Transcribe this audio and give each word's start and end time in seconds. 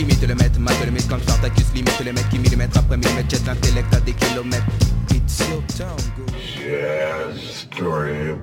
Imite 0.00 0.26
le 0.26 0.34
maître, 0.34 0.60
mate 0.60 0.84
le 0.84 0.90
mythe 0.90 1.08
comme 1.08 1.20
Spartacus, 1.20 1.66
limite 1.74 2.00
le 2.04 2.12
mec 2.12 2.28
qui 2.28 2.38
millimètre 2.38 2.78
après 2.78 2.96
millimètre, 2.96 3.30
jette 3.30 3.46
l'intellect 3.46 3.94
à 3.94 4.00
des 4.00 4.12
kilomètres. 4.12 4.64
It's 5.10 5.40
your 5.48 5.62
town, 5.76 5.96
go. 6.16 6.24
Jazz, 6.36 7.66
story. 7.72 8.36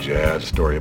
Jazz, 0.00 0.44
story. 0.44 0.78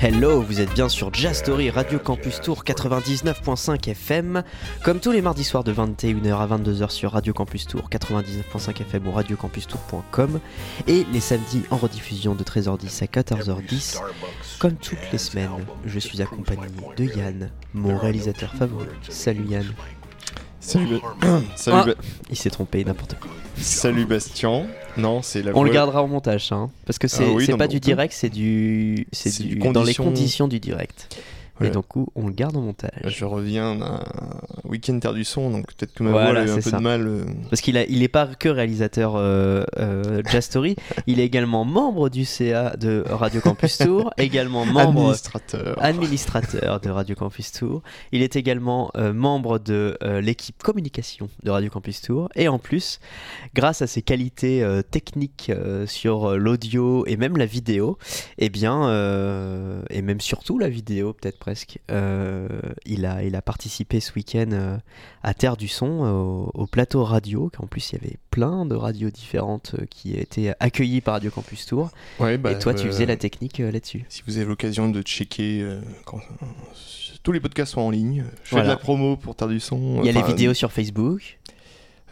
Hello, 0.00 0.40
vous 0.42 0.60
êtes 0.60 0.72
bien 0.74 0.88
sur 0.88 1.12
Jazz 1.12 1.38
Story 1.38 1.70
Radio 1.70 1.98
Campus 1.98 2.40
Tour 2.40 2.62
99.5 2.62 3.90
FM, 3.90 4.44
comme 4.84 5.00
tous 5.00 5.10
les 5.10 5.20
mardis 5.20 5.42
soirs 5.42 5.64
de 5.64 5.72
21h 5.72 6.36
à 6.36 6.46
22h 6.46 6.90
sur 6.90 7.10
Radio 7.10 7.32
Campus 7.32 7.66
Tour 7.66 7.90
99.5 7.90 8.80
FM 8.82 9.08
ou 9.08 9.10
radiocampustour.com 9.10 10.38
et 10.86 11.04
les 11.12 11.18
samedis 11.18 11.64
en 11.72 11.78
rediffusion 11.78 12.36
de 12.36 12.44
13h10 12.44 13.02
à 13.02 13.06
14h10. 13.06 14.00
Comme 14.60 14.76
toutes 14.76 15.10
les 15.10 15.18
semaines, 15.18 15.50
je 15.84 15.98
suis 15.98 16.22
accompagné 16.22 16.68
de 16.96 17.04
Yann, 17.04 17.50
mon 17.74 17.98
réalisateur 17.98 18.54
favori. 18.54 18.86
Salut 19.08 19.46
Yann. 19.46 19.66
Salut, 20.68 21.00
Ba- 21.00 21.40
Salut, 21.56 21.76
Ah, 21.80 21.84
Ba- 21.86 21.94
il 22.30 22.36
s'est 22.36 22.50
trompé, 22.50 22.84
n'importe 22.84 23.16
quoi. 23.18 23.30
Salut 23.56 24.04
Bastien. 24.04 24.66
Non, 24.98 25.22
c'est 25.22 25.42
la 25.42 25.52
On 25.56 25.62
le 25.62 25.70
gardera 25.70 26.02
au 26.02 26.06
montage, 26.06 26.52
hein, 26.52 26.68
parce 26.84 26.98
que 26.98 27.08
c'est 27.08 27.24
Ah 27.24 27.32
oui, 27.32 27.46
pas 27.56 27.68
du 27.68 27.80
direct, 27.80 28.12
c'est 28.12 28.28
du, 28.28 29.06
c'est 29.12 29.34
du, 29.42 29.56
dans 29.56 29.82
les 29.82 29.94
conditions 29.94 30.46
du 30.46 30.60
direct. 30.60 31.16
Et 31.60 31.70
donc, 31.70 31.86
on 31.96 32.26
le 32.26 32.32
garde 32.32 32.56
au 32.56 32.60
montage. 32.60 32.90
Je 33.06 33.24
reviens 33.24 33.74
d'un 33.76 34.00
week-end 34.64 34.98
terre 35.00 35.14
du 35.14 35.24
son, 35.24 35.50
donc 35.50 35.66
peut-être 35.74 35.92
que 35.94 36.02
ma 36.04 36.10
Voilà, 36.10 36.30
voix 36.30 36.40
a 36.40 36.46
eu 36.46 36.50
un 36.50 36.54
peu 36.56 36.60
ça. 36.70 36.76
de 36.78 36.82
mal. 36.82 37.06
euh, 37.06 37.24
Parce 37.50 37.60
qu'il 37.62 37.76
a, 37.76 37.84
il 37.86 38.02
est 38.02 38.08
pas 38.08 38.26
que 38.26 38.48
réalisateur 38.48 39.14
euh, 39.16 39.64
euh, 39.78 40.22
Jazz 40.30 40.44
Story, 40.44 40.76
il 41.06 41.20
est 41.20 41.24
également 41.24 41.64
membre 41.64 42.08
du 42.08 42.24
CA 42.24 42.76
de 42.76 43.02
Radio 43.08 43.40
Campus 43.40 43.78
Tour, 43.78 44.12
également 44.18 44.64
membre 44.64 45.00
administrateur. 45.00 45.82
administrateur 45.82 46.80
de 46.80 46.90
Radio 46.90 47.14
Campus 47.16 47.52
Tour. 47.52 47.82
Il 48.12 48.22
est 48.22 48.36
également 48.36 48.90
euh, 48.96 49.12
membre 49.12 49.58
de 49.58 49.96
l'équipe 50.20 50.62
communication 50.62 51.28
de 51.42 51.50
Radio 51.50 51.70
Campus 51.70 52.00
Tour. 52.02 52.28
Et 52.36 52.48
en 52.48 52.58
plus, 52.58 53.00
grâce 53.54 53.82
à 53.82 53.86
ses 53.86 54.02
qualités 54.02 54.64
techniques 54.90 55.50
sur 55.86 56.36
l'audio 56.36 57.04
et 57.06 57.16
même 57.16 57.36
la 57.36 57.46
vidéo, 57.46 57.98
eh 58.38 58.48
bien, 58.48 59.82
et 59.90 60.02
même 60.02 60.20
surtout 60.20 60.58
la 60.58 60.68
vidéo 60.68 61.12
peut-être 61.12 61.38
presque, 61.48 61.78
euh, 61.90 62.46
il, 62.84 63.06
a, 63.06 63.22
il 63.22 63.34
a 63.34 63.40
participé 63.40 64.00
ce 64.00 64.12
week-end 64.12 64.50
euh, 64.52 64.76
à 65.22 65.32
Terre 65.32 65.56
du 65.56 65.66
Son, 65.66 66.04
euh, 66.04 66.10
au, 66.10 66.50
au 66.52 66.66
plateau 66.66 67.04
radio. 67.04 67.50
En 67.58 67.66
plus, 67.66 67.90
il 67.90 67.94
y 67.94 68.04
avait 68.04 68.16
plein 68.30 68.66
de 68.66 68.74
radios 68.74 69.08
différentes 69.08 69.74
euh, 69.78 69.86
qui 69.88 70.12
étaient 70.14 70.52
accueillies 70.60 71.00
par 71.00 71.14
Radio 71.14 71.30
Campus 71.30 71.64
Tour. 71.64 71.90
Ouais, 72.20 72.36
bah, 72.36 72.52
et 72.52 72.58
toi, 72.58 72.74
tu 72.74 72.86
faisais 72.86 73.06
la 73.06 73.16
technique 73.16 73.58
là-dessus. 73.58 74.04
Si 74.10 74.22
vous 74.26 74.36
avez 74.36 74.44
l'occasion 74.44 74.90
de 74.90 75.00
checker 75.00 75.66
quand 76.04 76.20
tous 77.22 77.32
les 77.32 77.40
podcasts 77.40 77.72
sont 77.72 77.80
en 77.80 77.90
ligne, 77.90 78.24
je 78.42 78.48
fais 78.50 78.56
Voilà. 78.56 78.64
de 78.66 78.70
la 78.72 78.76
promo 78.76 79.16
pour 79.16 79.34
Terre 79.34 79.48
du 79.48 79.58
son. 79.60 80.00
Il 80.02 80.06
y 80.06 80.08
a 80.10 80.12
les 80.12 80.22
vidéos 80.22 80.52
sur 80.52 80.70
Facebook. 80.70 81.37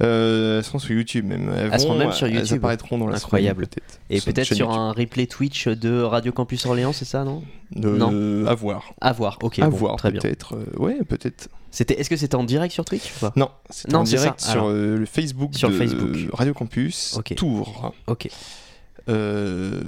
Euh, 0.03 0.59
elles 0.59 0.65
seront 0.65 0.79
sur 0.79 0.91
YouTube 0.95 1.25
même. 1.25 1.51
Elles, 1.57 1.81
seront 1.81 1.95
vont- 1.95 1.99
même 1.99 2.13
sur 2.13 2.27
Elles 2.27 2.35
YouTube. 2.35 2.59
apparaîtront 2.59 2.99
dans 2.99 3.07
la 3.07 3.17
Incroyable. 3.17 3.67
semaine. 3.67 3.99
Et 4.11 4.21
peut-être 4.21 4.45
sur 4.47 4.57
YouTube. 4.67 4.77
un 4.79 4.93
replay 4.93 5.27
Twitch 5.27 5.69
de 5.69 6.03
Radio 6.03 6.33
Campus 6.33 6.67
Orléans, 6.67 6.93
c'est 6.93 7.05
ça, 7.07 7.25
non? 7.25 7.43
De- 7.73 7.89
Non. 7.89 8.47
À 8.47 8.55
voir. 8.55 8.93
À 9.01 9.13
voir, 9.13 9.39
ok. 9.43 9.59
à 9.61 9.69
bon, 9.71 9.77
voir 9.77 9.97
peut-être. 9.97 10.55
euh, 10.57 10.79
ouais, 10.79 10.99
peut-être. 11.09 11.49
C'était, 11.71 11.99
est-ce 12.01 12.11
que 12.11 12.17
c'était 12.17 12.37
en 12.37 12.45
direct 12.45 12.73
sur 12.75 12.85
Twitch 12.85 13.11
ou 13.17 13.21
pas? 13.21 13.33
Non, 13.37 13.51
Non, 13.91 14.01
en 14.01 14.03
direct 14.05 14.41
ça. 14.41 14.53
sur 14.53 14.61
Alors. 14.63 14.71
euh, 14.71 14.97
le 14.99 15.07
Facebook 15.07 15.55
Sur 15.55 15.71
de 15.71 15.75
Facebook. 15.77 16.17
Radio 16.33 16.53
Campus 16.55 17.15
Ok. 17.19 17.35
Tours. 17.35 17.93
Ok. 18.07 18.29
Euh, 19.09 19.81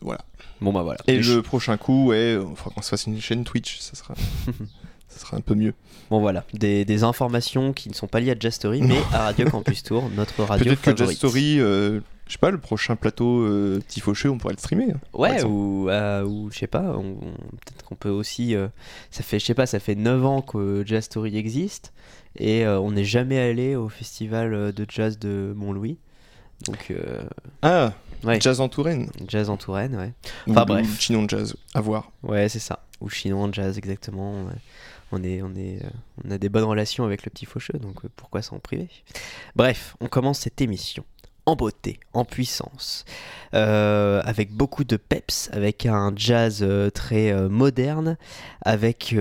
voilà. 0.00 0.20
Bon 0.60 0.72
bah 0.72 0.82
voilà. 0.82 0.98
Et 1.08 1.18
le 1.18 1.42
prochain 1.42 1.76
coup, 1.76 2.06
ouais, 2.08 2.34
il 2.34 2.56
faudra 2.56 2.70
qu'on 2.74 2.82
se 2.82 2.88
fasse 2.88 3.06
une 3.06 3.20
chaîne 3.20 3.42
Twitch, 3.44 3.78
ça 3.80 3.94
sera, 3.94 4.14
ça 5.12 5.18
sera 5.20 5.36
un 5.36 5.40
peu 5.40 5.54
mieux. 5.54 5.74
Bon 6.10 6.20
voilà, 6.20 6.44
des, 6.54 6.84
des 6.84 7.04
informations 7.04 7.72
qui 7.72 7.88
ne 7.88 7.94
sont 7.94 8.06
pas 8.08 8.20
liées 8.20 8.32
à 8.32 8.36
Jazz 8.38 8.54
Story, 8.54 8.82
mais 8.82 8.98
à 9.12 9.24
Radio 9.24 9.48
Campus 9.50 9.82
Tour, 9.82 10.10
notre 10.16 10.42
radio 10.44 10.64
Peut-être 10.66 10.80
que 10.82 10.90
Jazz 10.90 10.98
favorite. 10.98 11.16
Story, 11.18 11.60
euh, 11.60 12.00
je 12.26 12.32
sais 12.32 12.38
pas, 12.38 12.50
le 12.50 12.58
prochain 12.58 12.96
plateau 12.96 13.40
euh, 13.42 13.80
Petit 13.86 14.02
on 14.28 14.38
pourrait 14.38 14.54
le 14.54 14.58
streamer. 14.58 14.92
hein, 14.92 15.00
par 15.12 15.20
Ouais, 15.20 15.34
exemple. 15.34 15.52
ou, 15.52 15.88
euh, 15.90 16.24
ou 16.24 16.50
je 16.50 16.58
sais 16.58 16.66
pas, 16.66 16.82
on- 16.82 17.16
on- 17.22 17.32
peut-être 17.64 17.84
qu'on 17.84 17.94
peut 17.94 18.10
aussi. 18.10 18.54
euh, 18.54 18.68
ça 19.10 19.22
fait, 19.22 19.38
je 19.38 19.44
sais 19.46 19.54
pas, 19.54 19.66
ça 19.66 19.80
fait 19.80 19.94
9 19.94 20.24
ans 20.24 20.42
que 20.42 20.82
Jazz 20.86 21.04
Story 21.04 21.36
existe 21.36 21.92
et 22.36 22.64
euh, 22.66 22.80
on 22.80 22.92
n'est 22.92 23.04
jamais 23.04 23.38
allé 23.38 23.74
au 23.76 23.88
festival 23.88 24.54
euh, 24.54 24.72
de 24.72 24.86
jazz 24.88 25.18
de 25.18 25.52
Montlouis. 25.56 25.98
Donc, 26.66 26.90
euh, 26.92 27.22
Ah, 27.62 27.92
ouais, 28.24 28.40
Jazz 28.40 28.60
en 28.60 28.68
Touraine. 28.68 29.10
jazz 29.28 29.50
en 29.50 29.56
Touraine, 29.56 29.96
ouais. 29.96 30.12
Ou- 30.46 30.52
Enfin, 30.52 30.62
ou 30.62 30.66
bref. 30.66 31.00
Chinon 31.00 31.26
Jazz, 31.28 31.56
à 31.74 31.80
voir. 31.80 32.10
Ouais, 32.22 32.48
c'est 32.48 32.60
ça. 32.60 32.84
Ou 33.00 33.08
chinois 33.08 33.42
en 33.42 33.52
jazz, 33.52 33.76
exactement. 33.78 34.44
ouais. 34.44 34.52
Euh, 35.12 35.78
on 36.24 36.30
a 36.30 36.38
des 36.38 36.48
bonnes 36.48 36.64
relations 36.64 37.04
avec 37.04 37.24
le 37.24 37.30
petit 37.30 37.46
faucheux, 37.46 37.78
donc 37.78 38.04
euh, 38.04 38.08
pourquoi 38.16 38.42
s'en 38.42 38.58
priver? 38.58 38.88
Bref, 39.56 39.96
on 40.00 40.08
commence 40.08 40.40
cette 40.40 40.60
émission 40.60 41.04
en 41.44 41.56
beauté, 41.56 41.98
en 42.12 42.24
puissance, 42.24 43.04
euh, 43.52 44.22
avec 44.24 44.52
beaucoup 44.52 44.84
de 44.84 44.96
peps, 44.96 45.50
avec 45.52 45.86
un 45.86 46.12
jazz 46.14 46.64
très 46.94 47.34
moderne, 47.48 48.16
avec 48.64 49.16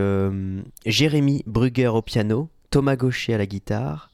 Jérémy 0.86 1.44
Brugger 1.48 1.88
au 1.88 2.04
piano, 2.04 2.50
Thomas 2.70 2.96
Gaucher 2.96 3.34
à 3.34 3.38
la 3.40 3.48
guitare, 3.48 4.12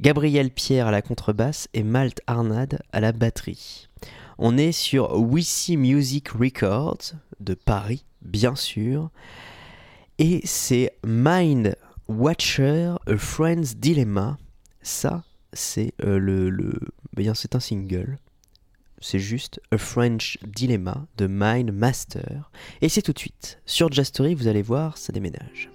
Gabriel 0.00 0.52
Pierre 0.52 0.86
à 0.86 0.92
la 0.92 1.02
contrebasse 1.02 1.68
et 1.74 1.82
Malte 1.82 2.20
Arnad 2.28 2.80
à 2.92 3.00
la 3.00 3.10
batterie. 3.10 3.88
On 4.38 4.56
est 4.56 4.70
sur 4.70 5.20
Wissy 5.20 5.76
Music 5.76 6.28
Records 6.28 7.14
de 7.40 7.54
Paris, 7.54 8.04
bien 8.22 8.54
sûr. 8.54 9.10
Et 10.18 10.40
c'est 10.44 10.92
Mind 11.06 11.76
Watcher, 12.08 12.94
A 13.06 13.16
Friend's 13.16 13.76
Dilemma. 13.76 14.38
Ça, 14.82 15.24
c'est 15.52 15.92
euh, 16.02 16.18
le, 16.18 16.50
le- 16.50 16.78
bien, 17.16 17.34
c'est 17.34 17.54
un 17.54 17.60
single. 17.60 18.18
C'est 19.00 19.20
juste 19.20 19.60
A 19.70 19.78
French 19.78 20.38
Dilemma 20.42 21.06
de 21.18 21.28
Mind 21.28 21.70
Master. 21.72 22.50
Et 22.80 22.88
c'est 22.88 23.02
tout 23.02 23.12
de 23.12 23.18
suite. 23.18 23.60
Sur 23.64 23.92
Jazz 23.92 24.08
Story, 24.08 24.34
vous 24.34 24.48
allez 24.48 24.62
voir, 24.62 24.98
ça 24.98 25.12
déménage. 25.12 25.70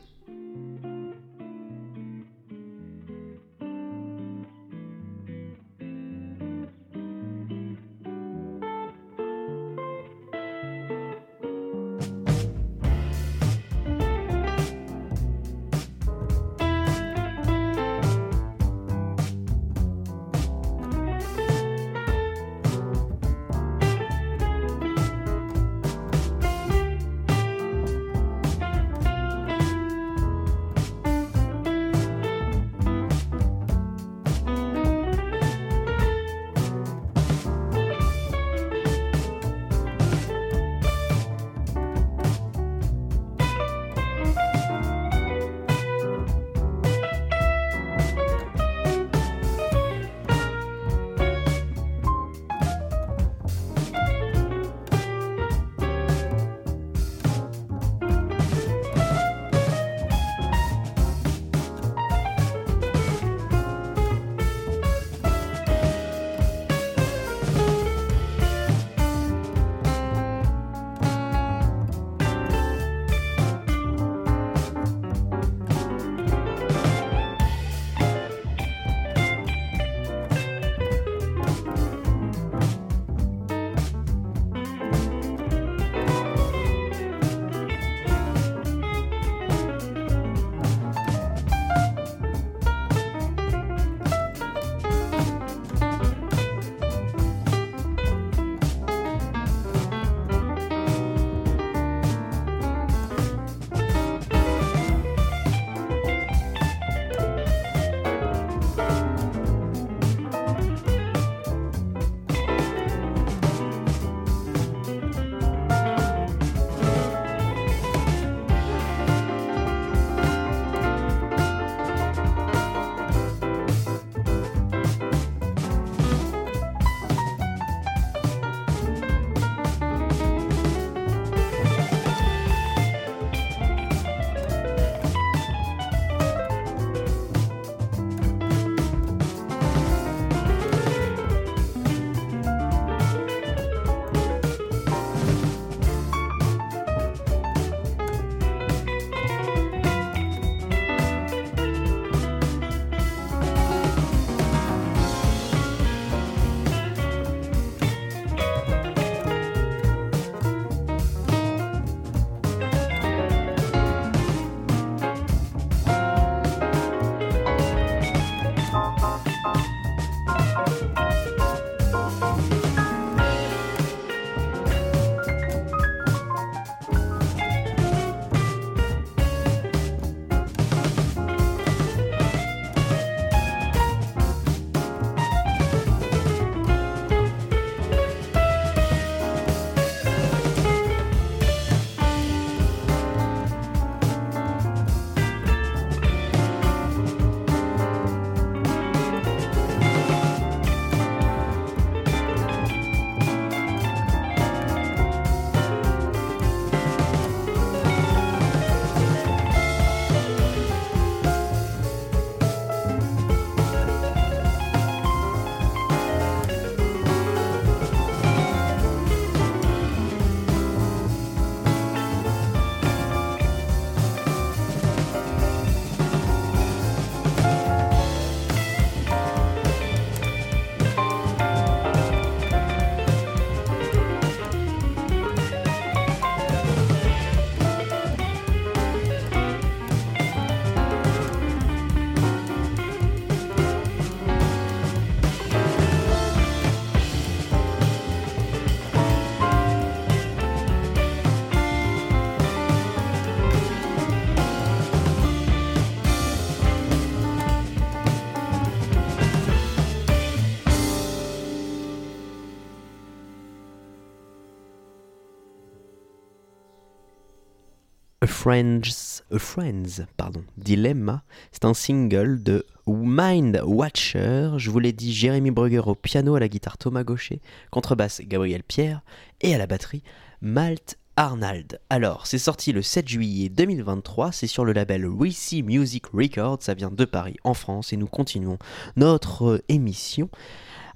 Friend's, 268.43 269.23
A 269.31 269.39
Friend's 269.39 270.01
pardon, 270.17 270.43
Dilemma. 270.57 271.23
C'est 271.53 271.63
un 271.63 271.73
single 271.73 272.43
de 272.43 272.65
Mind 272.85 273.61
Watcher. 273.65 274.49
Je 274.57 274.69
vous 274.69 274.79
l'ai 274.79 274.91
dit, 274.91 275.13
Jérémy 275.13 275.49
Brugger 275.49 275.83
au 275.85 275.95
piano, 275.95 276.35
à 276.35 276.41
la 276.41 276.49
guitare 276.49 276.77
Thomas 276.77 277.05
Gaucher, 277.05 277.39
contrebasse 277.71 278.19
Gabriel 278.19 278.63
Pierre 278.63 279.01
et 279.39 279.55
à 279.55 279.57
la 279.57 279.65
batterie 279.65 280.03
Malte 280.41 280.97
Arnold. 281.15 281.79
Alors, 281.89 282.27
c'est 282.27 282.37
sorti 282.37 282.73
le 282.73 282.81
7 282.81 283.07
juillet 283.07 283.47
2023, 283.47 284.33
c'est 284.33 284.47
sur 284.47 284.65
le 284.65 284.73
label 284.73 285.05
Recy 285.05 285.63
Music 285.63 286.07
Records, 286.07 286.57
ça 286.59 286.73
vient 286.73 286.91
de 286.91 287.05
Paris 287.05 287.37
en 287.45 287.53
France 287.53 287.93
et 287.93 287.97
nous 287.97 288.07
continuons 288.07 288.57
notre 288.97 289.63
émission 289.69 290.27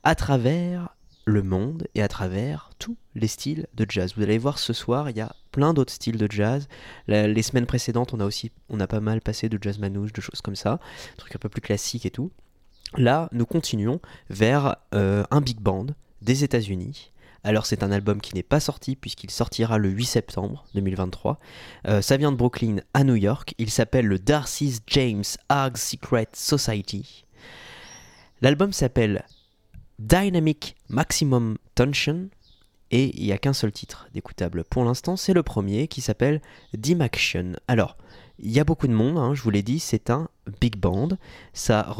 à 0.04 0.16
travers 0.16 0.97
le 1.28 1.44
monde 1.44 1.88
et 1.94 2.02
à 2.02 2.08
travers 2.08 2.72
tous 2.80 2.96
les 3.14 3.28
styles 3.28 3.68
de 3.76 3.86
jazz. 3.88 4.14
Vous 4.16 4.24
allez 4.24 4.38
voir 4.38 4.58
ce 4.58 4.72
soir, 4.72 5.10
il 5.10 5.18
y 5.18 5.22
a 5.22 5.36
plein 5.52 5.74
d'autres 5.74 5.92
styles 5.92 6.18
de 6.18 6.32
jazz. 6.32 6.68
Les 7.08 7.42
semaines 7.42 7.66
précédentes, 7.66 8.14
on 8.14 8.22
a 8.22 8.26
aussi, 8.26 8.52
on 8.70 8.80
a 8.80 8.88
pas 8.88 9.02
mal 9.02 9.20
passé 9.20 9.50
de 9.50 9.60
jazz 9.62 9.78
manouche, 9.78 10.14
de 10.14 10.22
choses 10.22 10.42
comme 10.42 10.56
ça, 10.56 10.80
trucs 11.18 11.36
un 11.36 11.40
peu 11.40 11.50
plus 11.50 11.62
classiques 11.62 12.06
et 12.06 12.12
tout. 12.12 12.32
Là, 12.96 13.28
nous 13.34 13.46
continuons 13.46 14.00
vers 14.30 14.78
euh, 14.96 15.26
un 15.30 15.42
big 15.42 15.60
band 15.60 15.88
des 16.22 16.46
États-Unis. 16.46 17.12
Alors 17.44 17.66
c'est 17.66 17.84
un 17.84 17.92
album 17.92 18.22
qui 18.22 18.34
n'est 18.34 18.44
pas 18.44 18.62
sorti 18.62 18.96
puisqu'il 18.96 19.30
sortira 19.30 19.78
le 19.78 19.90
8 19.90 20.06
septembre 20.06 20.66
2023. 20.76 21.40
Euh, 21.88 22.02
ça 22.02 22.16
vient 22.16 22.32
de 22.32 22.38
Brooklyn 22.38 22.78
à 22.94 23.04
New 23.04 23.16
York. 23.16 23.54
Il 23.58 23.70
s'appelle 23.70 24.06
le 24.06 24.18
Darcy's 24.18 24.80
James 24.88 25.24
Arg 25.50 25.76
Secret 25.76 26.30
Society. 26.32 27.26
L'album 28.42 28.72
s'appelle 28.72 29.26
Dynamic 30.00 30.76
Maximum 30.90 31.58
Tension 31.76 32.30
et 32.92 33.18
il 33.20 33.26
n'y 33.26 33.32
a 33.32 33.38
qu'un 33.38 33.54
seul 33.54 33.72
titre 33.72 34.08
d'écoutable 34.14 34.64
pour 34.64 34.86
l'instant, 34.86 35.18
c'est 35.18 35.34
le 35.34 35.44
premier 35.44 35.88
qui 35.88 36.02
s'appelle 36.02 36.42
Dim 36.74 37.02
Action. 37.02 37.54
Alors, 37.68 37.98
il 38.40 38.52
y 38.52 38.60
a 38.60 38.64
beaucoup 38.64 38.88
de 38.88 38.94
monde, 38.94 39.18
hein, 39.18 39.34
je 39.34 39.42
vous 39.42 39.50
l'ai 39.50 39.64
dit, 39.64 39.80
c'est 39.80 40.10
un 40.10 40.30
big 40.62 40.78
band. 40.78 41.10
Ça 41.54 41.96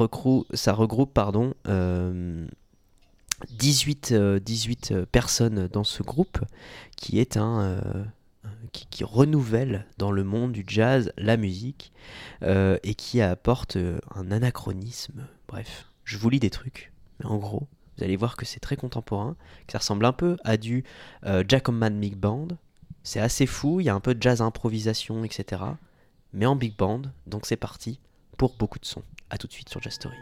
ça 0.54 0.74
regroupe 0.74 1.14
pardon, 1.14 1.54
euh, 1.68 2.48
18, 3.50 4.12
euh, 4.14 4.40
18 4.40 4.92
euh, 4.92 5.06
personnes 5.06 5.68
dans 5.68 5.84
ce 5.84 6.04
groupe 6.04 6.40
qui 6.96 7.20
est 7.20 7.38
un. 7.38 7.60
euh, 7.62 8.04
qui, 8.72 9.04
renouvelle 9.04 9.86
dans 9.98 10.12
le 10.12 10.24
monde 10.24 10.52
du 10.52 10.64
jazz 10.68 11.12
la 11.18 11.38
musique 11.38 11.92
euh, 12.44 12.78
et 12.84 12.96
qui 12.96 13.22
apporte 13.22 13.76
euh, 13.78 14.00
un 14.16 14.32
anachronisme. 14.32 15.28
Bref, 15.48 15.90
je 16.04 16.18
vous 16.18 16.30
lis 16.30 16.40
des 16.40 16.50
trucs, 16.50 16.92
mais 17.20 17.26
en 17.26 17.38
gros, 17.38 17.68
vous 17.98 18.04
allez 18.04 18.16
voir 18.16 18.38
que 18.38 18.46
c'est 18.46 18.60
très 18.60 18.76
contemporain, 18.76 19.36
que 19.66 19.72
ça 19.72 19.80
ressemble 19.80 20.06
un 20.06 20.14
peu 20.14 20.38
à 20.44 20.58
du 20.58 20.84
euh, 21.26 21.44
Jacob 21.48 21.84
Big 22.00 22.16
Band. 22.16 22.48
C'est 23.04 23.20
assez 23.20 23.46
fou, 23.46 23.80
il 23.80 23.86
y 23.86 23.90
a 23.90 23.96
un 23.96 24.00
peu 24.00 24.14
de 24.14 24.22
jazz 24.22 24.42
improvisation, 24.42 25.24
etc. 25.24 25.62
Mais 26.34 26.46
en 26.46 26.56
big 26.56 26.76
band, 26.76 27.04
donc 27.26 27.46
c'est 27.46 27.56
parti 27.56 28.00
pour 28.38 28.56
beaucoup 28.58 28.80
de 28.80 28.86
sons. 28.86 29.04
A 29.30 29.38
tout 29.38 29.48
de 29.48 29.54
suite 29.54 29.70
sur 29.70 29.82
Jazz 29.82 29.94
Story. 29.94 30.16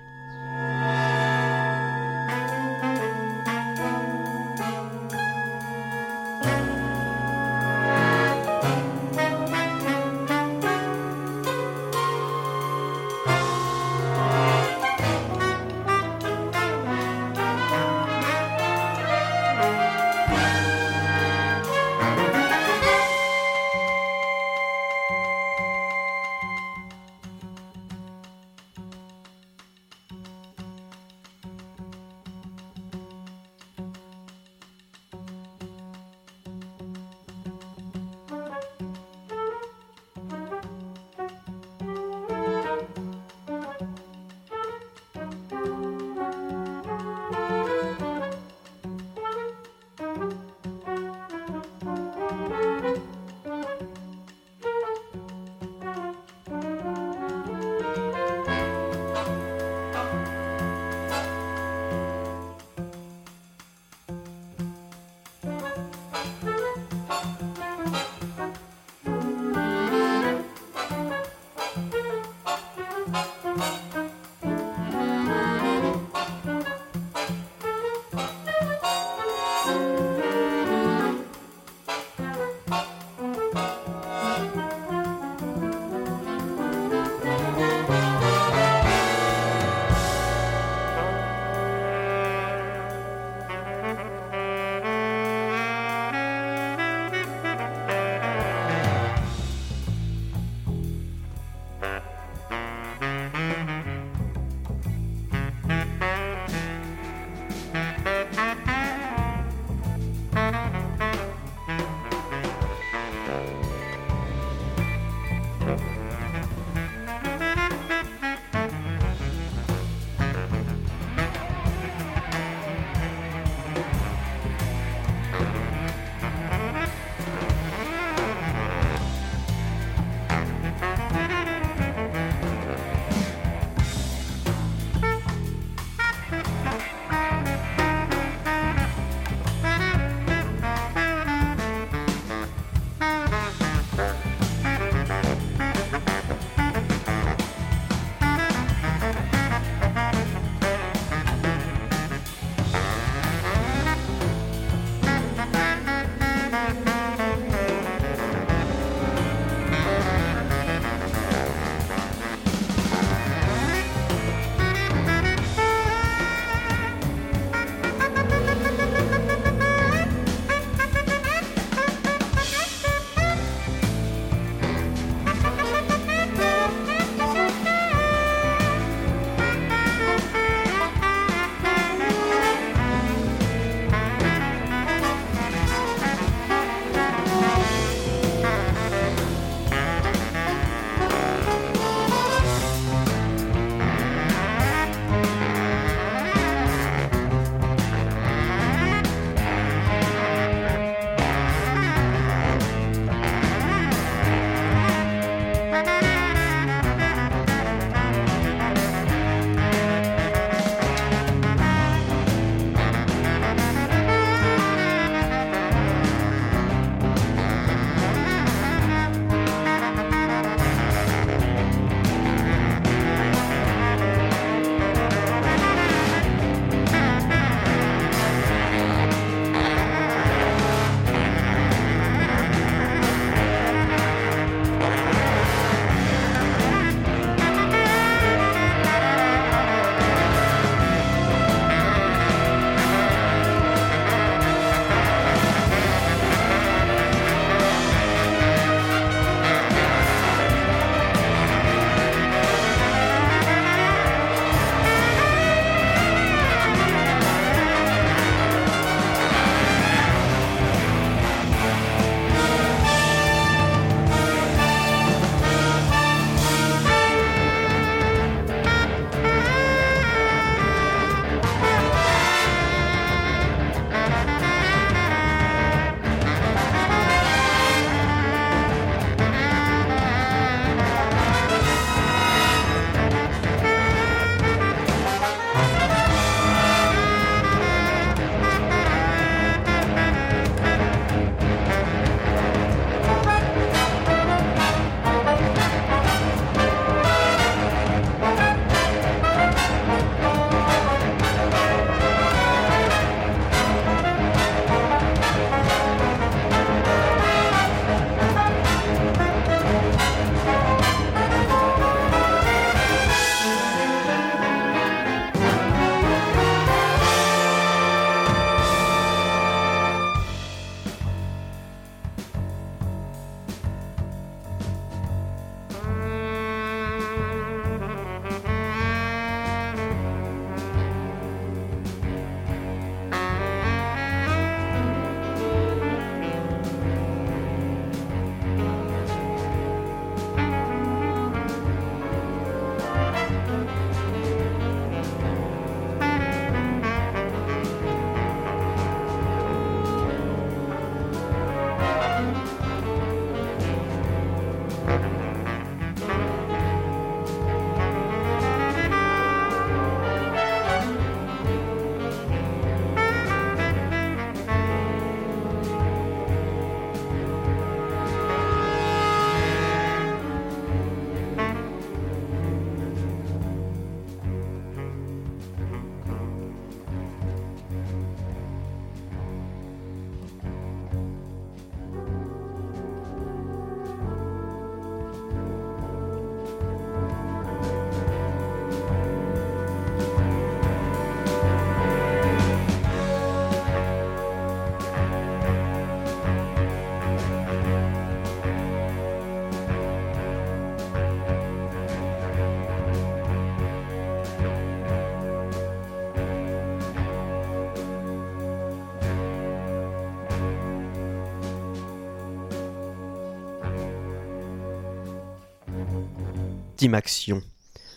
Action 416.94 417.42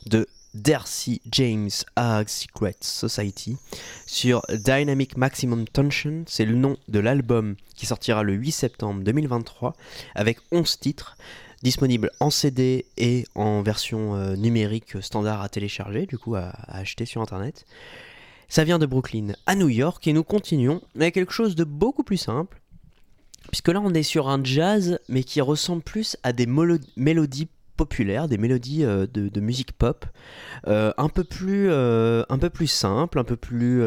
de 0.06 0.26
Darcy 0.54 1.20
James 1.30 1.70
Ag 1.96 2.28
Secret 2.28 2.76
Society 2.80 3.56
sur 4.06 4.42
Dynamic 4.48 5.16
Maximum 5.16 5.68
Tension. 5.68 6.24
C'est 6.26 6.46
le 6.46 6.54
nom 6.54 6.76
de 6.88 6.98
l'album 6.98 7.56
qui 7.76 7.86
sortira 7.86 8.22
le 8.22 8.32
8 8.32 8.50
septembre 8.50 9.02
2023 9.04 9.74
avec 10.14 10.38
11 10.52 10.78
titres 10.80 11.16
disponibles 11.62 12.10
en 12.20 12.30
CD 12.30 12.86
et 12.96 13.24
en 13.34 13.62
version 13.62 14.14
euh, 14.14 14.36
numérique 14.36 15.02
standard 15.02 15.42
à 15.42 15.48
télécharger, 15.48 16.06
du 16.06 16.16
coup 16.16 16.34
à, 16.36 16.48
à 16.48 16.78
acheter 16.78 17.04
sur 17.04 17.20
internet. 17.20 17.66
Ça 18.48 18.64
vient 18.64 18.78
de 18.78 18.86
Brooklyn 18.86 19.34
à 19.46 19.54
New 19.54 19.68
York 19.68 20.06
et 20.06 20.12
nous 20.12 20.24
continuons 20.24 20.80
avec 20.96 21.14
quelque 21.14 21.32
chose 21.32 21.54
de 21.56 21.64
beaucoup 21.64 22.04
plus 22.04 22.16
simple. 22.16 22.60
Puisque 23.48 23.68
là 23.68 23.80
on 23.82 23.92
est 23.92 24.02
sur 24.02 24.28
un 24.28 24.42
jazz 24.42 24.98
mais 25.08 25.22
qui 25.22 25.40
ressemble 25.40 25.82
plus 25.82 26.16
à 26.22 26.32
des 26.32 26.46
mélodies 26.46 27.48
populaires, 27.78 28.28
des 28.28 28.36
mélodies 28.36 28.84
euh, 28.84 29.06
de, 29.06 29.40
musique 29.40 29.72
pop, 29.72 30.04
euh, 30.66 30.92
un 30.98 31.08
peu 31.08 31.24
plus, 31.24 31.68
euh, 31.70 32.24
un 32.28 32.36
peu 32.36 32.50
plus 32.50 32.66
simple, 32.66 33.18
un 33.18 33.24
peu 33.24 33.36
plus, 33.36 33.82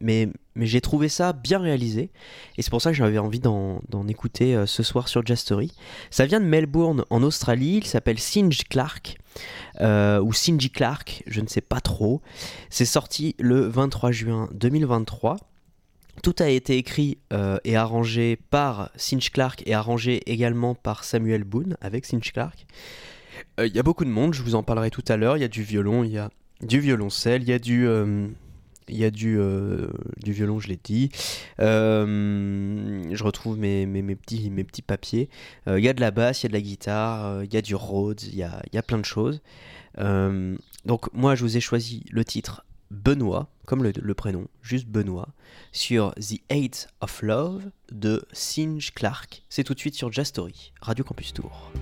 mais, 0.00 0.28
mais 0.54 0.66
j'ai 0.66 0.80
trouvé 0.80 1.10
ça 1.10 1.34
bien 1.34 1.58
réalisé, 1.58 2.10
et 2.56 2.62
c'est 2.62 2.70
pour 2.70 2.80
ça 2.80 2.90
que 2.90 2.96
j'avais 2.96 3.18
envie 3.18 3.40
d'en 3.40 4.08
écouter 4.08 4.62
ce 4.66 4.82
soir 4.82 5.08
sur 5.08 5.26
Jazz 5.26 5.40
Story. 5.40 5.72
Ça 6.10 6.24
vient 6.24 6.40
de 6.40 6.46
Melbourne, 6.46 7.04
en 7.10 7.22
Australie, 7.22 7.78
il 7.82 7.86
s'appelle 7.86 8.18
Singe 8.18 8.62
Clark. 8.70 9.18
ou 9.80 10.32
Singy 10.32 10.70
Clark, 10.70 11.24
je 11.26 11.40
ne 11.40 11.48
sais 11.48 11.60
pas 11.60 11.80
trop. 11.80 12.22
C'est 12.70 12.84
sorti 12.84 13.34
le 13.38 13.66
23 13.66 14.12
juin 14.12 14.48
2023. 14.54 15.36
Tout 16.22 16.36
a 16.38 16.48
été 16.48 16.76
écrit 16.76 17.18
et 17.64 17.76
arrangé 17.76 18.36
par 18.50 18.90
Singe 18.96 19.30
Clark 19.30 19.62
et 19.66 19.74
arrangé 19.74 20.22
également 20.30 20.74
par 20.74 21.02
Samuel 21.02 21.42
Boone 21.42 21.76
avec 21.80 22.06
Singe 22.06 22.32
Clark. 22.32 22.66
Il 23.58 23.64
euh, 23.64 23.66
y 23.68 23.78
a 23.78 23.82
beaucoup 23.82 24.04
de 24.04 24.10
monde, 24.10 24.34
je 24.34 24.42
vous 24.42 24.54
en 24.54 24.62
parlerai 24.62 24.90
tout 24.90 25.04
à 25.08 25.16
l'heure. 25.16 25.36
Il 25.36 25.40
y 25.40 25.44
a 25.44 25.48
du 25.48 25.62
violon, 25.62 26.04
il 26.04 26.12
y 26.12 26.18
a 26.18 26.30
du 26.62 26.80
violoncelle, 26.80 27.42
il 27.42 27.48
y 27.48 27.52
a 27.52 27.58
du. 27.58 27.86
Euh, 27.86 28.28
y 28.88 29.04
a 29.04 29.10
euh, 29.24 29.88
du 30.22 30.32
violon, 30.32 30.58
je 30.58 30.68
l'ai 30.68 30.78
dit. 30.82 31.10
je 31.58 33.22
retrouve 33.22 33.58
mes, 33.58 33.86
mes, 33.86 34.02
mes, 34.02 34.16
petits, 34.16 34.50
mes 34.50 34.64
petits 34.64 34.82
papiers. 34.82 35.30
Il 35.66 35.78
y 35.78 35.88
a 35.88 35.94
de 35.94 36.00
la 36.00 36.10
basse, 36.10 36.42
il 36.42 36.44
y 36.44 36.46
a 36.46 36.48
de 36.48 36.54
la 36.54 36.60
guitare, 36.60 37.44
il 37.44 37.54
y 37.54 37.56
a 37.56 37.62
du 37.62 37.74
Rhodes, 37.74 38.22
il 38.24 38.34
y 38.34 38.42
a, 38.42 38.62
y 38.72 38.78
a 38.78 38.82
plein 38.82 38.98
de 38.98 39.04
choses. 39.04 39.40
donc 39.96 41.12
moi, 41.14 41.34
je 41.34 41.42
vous 41.42 41.56
ai 41.56 41.60
choisi 41.60 42.04
le 42.10 42.24
titre 42.24 42.64
Benoît, 42.92 43.48
comme 43.64 43.82
le, 43.82 44.14
prénom, 44.14 44.48
juste 44.60 44.86
Benoît, 44.86 45.28
sur 45.72 46.14
The 46.16 46.40
Eight 46.50 46.88
of 47.00 47.22
Love 47.22 47.70
de 47.90 48.22
Singe 48.32 48.92
Clark. 48.92 49.42
C'est 49.48 49.64
tout 49.64 49.72
de 49.72 49.80
suite 49.80 49.94
sur 49.94 50.12
Jazz 50.12 50.26
Story, 50.26 50.72
Radio 50.82 51.02
Campus 51.02 51.32
Tour. 51.32 51.72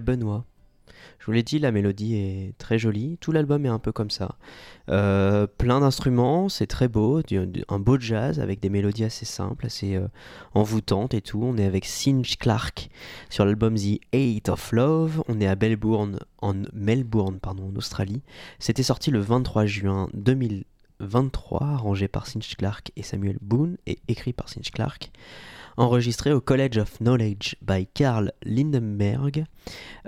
Benoît. 0.00 0.44
Je 1.18 1.26
vous 1.26 1.32
l'ai 1.32 1.42
dit, 1.42 1.58
la 1.58 1.72
mélodie 1.72 2.14
est 2.14 2.54
très 2.58 2.78
jolie. 2.78 3.18
Tout 3.20 3.32
l'album 3.32 3.64
est 3.66 3.70
un 3.70 3.78
peu 3.78 3.92
comme 3.92 4.10
ça. 4.10 4.36
Euh, 4.90 5.46
plein 5.46 5.80
d'instruments, 5.80 6.48
c'est 6.48 6.66
très 6.66 6.88
beau. 6.88 7.20
un 7.68 7.78
beau 7.78 7.98
jazz 7.98 8.38
avec 8.40 8.60
des 8.60 8.68
mélodies 8.68 9.04
assez 9.04 9.24
simples, 9.24 9.66
assez 9.66 9.96
euh, 9.96 10.08
envoûtantes 10.54 11.14
et 11.14 11.20
tout. 11.20 11.40
On 11.42 11.56
est 11.56 11.64
avec 11.64 11.84
Cinch 11.84 12.36
Clark 12.36 12.90
sur 13.30 13.44
l'album 13.44 13.74
The 13.74 14.00
Eight 14.12 14.48
of 14.48 14.72
Love. 14.72 15.22
On 15.28 15.40
est 15.40 15.46
à 15.46 15.56
Melbourne, 15.56 16.20
en 16.42 16.54
Melbourne, 16.72 17.38
pardon, 17.40 17.70
en 17.72 17.76
Australie. 17.76 18.22
C'était 18.58 18.82
sorti 18.82 19.10
le 19.10 19.20
23 19.20 19.66
juin 19.66 20.08
2023, 20.14 21.66
arrangé 21.66 22.08
par 22.08 22.26
Cinch 22.26 22.56
Clark 22.56 22.92
et 22.96 23.02
Samuel 23.02 23.38
Boone 23.40 23.78
et 23.86 23.98
écrit 24.08 24.32
par 24.32 24.48
Cinch 24.48 24.70
Clark. 24.70 25.10
Enregistré 25.78 26.32
au 26.32 26.40
College 26.40 26.78
of 26.78 26.98
Knowledge 27.00 27.56
by 27.60 27.86
Carl 27.86 28.32
Lindenberg, 28.42 29.44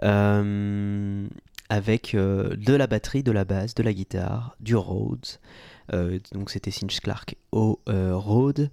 euh, 0.02 1.28
avec 1.68 2.14
euh, 2.14 2.56
de 2.56 2.72
la 2.72 2.86
batterie, 2.86 3.22
de 3.22 3.32
la 3.32 3.44
basse, 3.44 3.74
de 3.74 3.82
la 3.82 3.92
guitare, 3.92 4.56
du 4.60 4.76
Rhodes. 4.76 5.26
Euh, 5.92 6.18
donc 6.32 6.48
c'était 6.48 6.70
Cinch 6.70 7.00
Clark 7.00 7.36
au 7.52 7.80
Rhodes. 7.86 8.70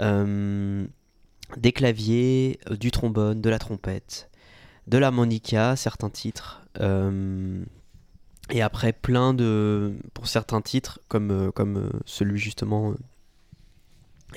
Des 0.00 1.72
claviers, 1.72 2.58
du 2.80 2.90
trombone, 2.90 3.40
de 3.40 3.50
la 3.50 3.58
trompette, 3.60 4.28
de 4.88 4.98
l'harmonica, 4.98 5.76
certains 5.76 6.10
titres. 6.10 6.62
et 8.50 8.62
après, 8.62 8.92
plein 8.92 9.32
de. 9.32 9.94
Pour 10.12 10.26
certains 10.26 10.60
titres, 10.60 10.98
comme, 11.06 11.52
comme 11.52 11.90
celui 12.04 12.38
justement. 12.38 12.94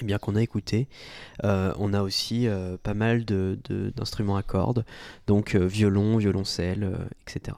Eh 0.01 0.05
bien 0.05 0.17
qu'on 0.17 0.35
a 0.35 0.41
écouté, 0.41 0.87
euh, 1.43 1.73
on 1.79 1.93
a 1.93 2.01
aussi 2.01 2.47
euh, 2.47 2.77
pas 2.81 2.93
mal 2.93 3.25
de- 3.25 3.57
de- 3.69 3.91
d'instruments 3.95 4.37
à 4.37 4.43
cordes, 4.43 4.85
donc 5.27 5.55
euh, 5.55 5.65
violon, 5.65 6.17
violoncelle, 6.17 6.97
etc. 7.27 7.57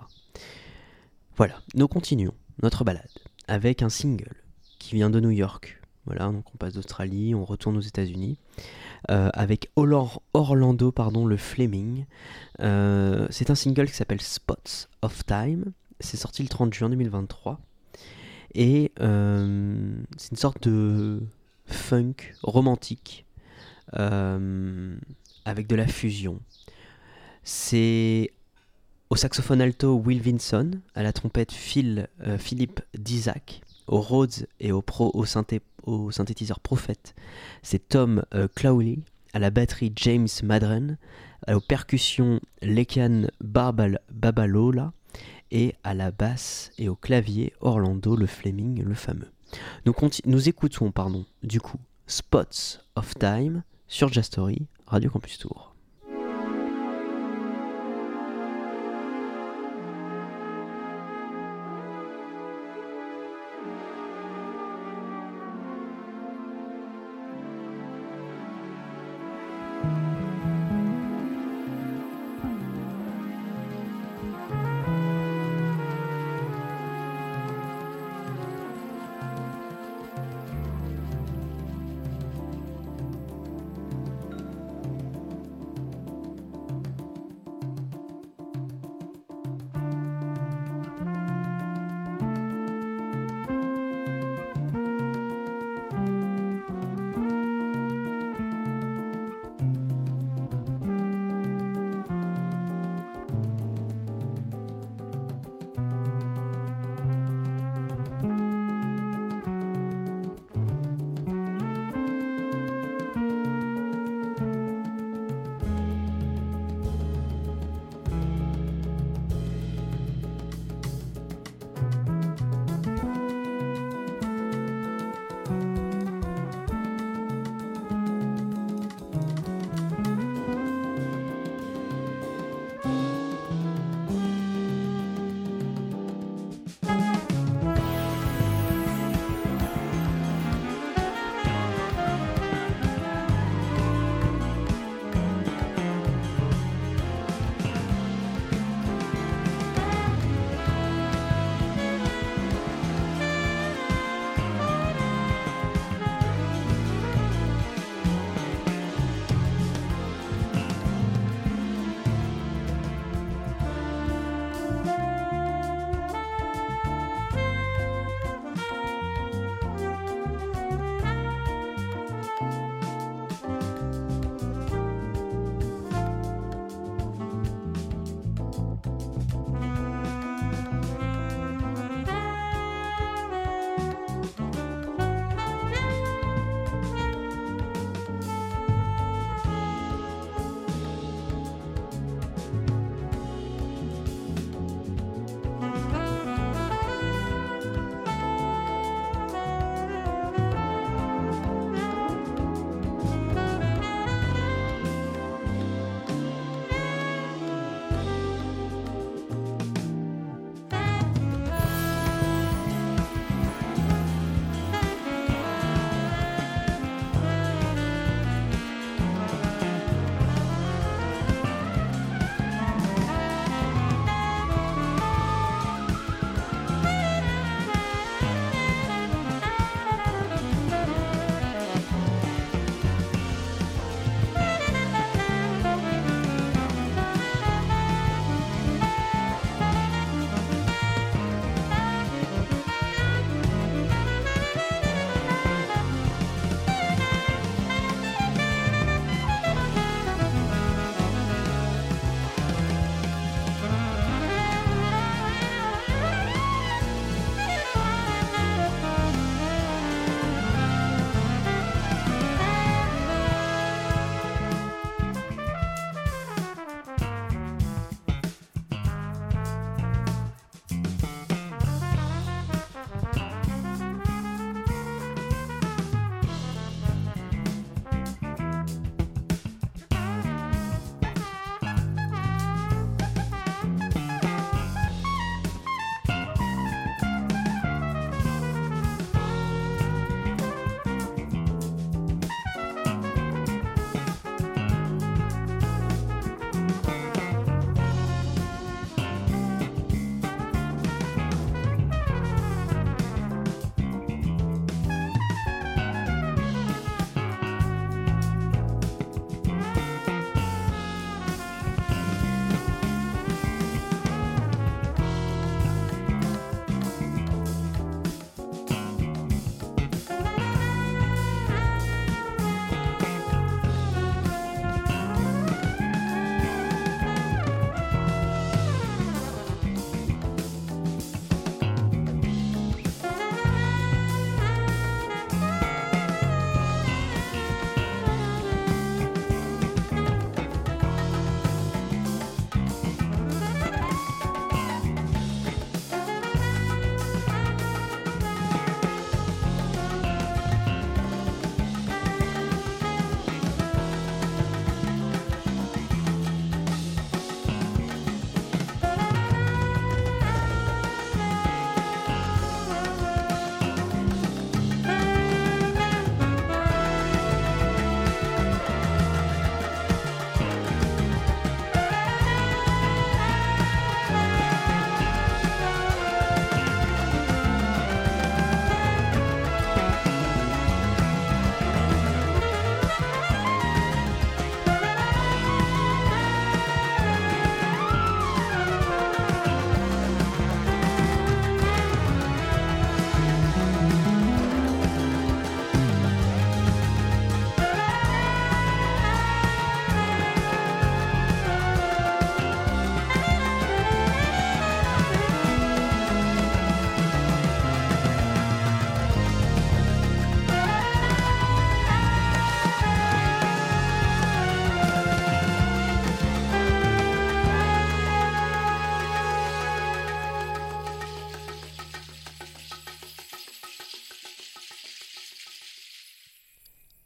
Voilà, 1.36 1.56
nous 1.76 1.88
continuons 1.88 2.34
notre 2.64 2.84
balade 2.84 3.10
avec 3.48 3.82
un 3.84 3.90
single 3.90 4.36
qui 4.80 4.96
vient 4.96 5.10
de 5.10 5.20
New 5.20 5.32
York. 5.32 5.82
Voilà, 6.06 6.26
donc 6.32 6.46
on 6.54 6.58
passe 6.58 6.74
d'Australie, 6.74 7.36
on 7.36 7.44
retourne 7.44 7.76
aux 7.78 7.82
États-Unis 7.82 8.38
avec 9.10 9.70
Orla- 9.76 10.20
Orlando, 10.34 10.92
pardon, 10.92 11.26
le 11.26 11.36
Fleming. 11.38 12.06
C'est 12.60 13.50
un 13.50 13.56
single 13.56 13.88
qui 13.88 13.94
s'appelle 13.94 14.22
Spots 14.22 14.88
of 15.02 15.26
Time. 15.26 15.66
C'est 16.00 16.18
sorti 16.18 16.44
le 16.44 16.50
30 16.50 16.74
juin 16.74 16.90
2023 16.90 17.60
et 18.56 18.92
c'est 18.98 19.02
une 20.32 20.38
sorte 20.38 20.68
de 20.68 21.22
funk 21.68 22.16
romantique 22.44 23.26
euh, 23.96 24.98
avec 25.46 25.68
de 25.68 25.76
la 25.76 25.88
fusion. 25.88 26.40
C'est 27.44 28.32
au 29.10 29.16
saxophone 29.16 29.62
alto 29.62 29.96
Will 29.96 30.22
Vinson, 30.22 30.72
à 30.96 31.04
la 31.04 31.14
trompette 31.14 31.52
Phil, 31.52 32.10
euh, 32.26 32.38
Philippe 32.38 32.82
Dizak, 32.98 33.62
au 33.88 34.02
Rhodes 34.02 34.48
et 34.60 34.72
au, 34.72 34.82
pro, 34.82 35.26
synthé, 35.26 35.62
au 35.84 36.12
synthétiseur 36.12 36.60
Prophet, 36.60 36.98
c'est 37.64 37.88
Tom 37.88 38.24
euh, 38.34 38.50
Clowley, 38.54 39.00
à 39.34 39.40
la 39.40 39.50
batterie 39.50 39.94
James 39.96 40.28
Madren, 40.44 40.98
aux 41.50 41.62
percussions 41.62 42.42
Lekan 42.62 43.28
Babalola 43.40 44.92
et 45.52 45.76
à 45.84 45.94
la 45.94 46.12
basse 46.12 46.72
et 46.78 46.90
au 46.90 46.96
clavier 46.96 47.54
Orlando 47.62 48.16
le 48.16 48.26
Fleming 48.26 48.84
le 48.84 48.96
fameux. 48.96 49.32
Nous, 50.26 50.50
écoutons 50.50 50.92
pardon, 50.92 51.26
du 51.44 51.62
coup 51.62 51.80
Spots 52.08 52.80
of 52.96 53.14
Time 53.16 53.64
sur 53.88 54.12
Jastory, 54.12 54.68
Radio 54.86 55.10
Campus 55.10 55.38
Tour. 55.38 55.77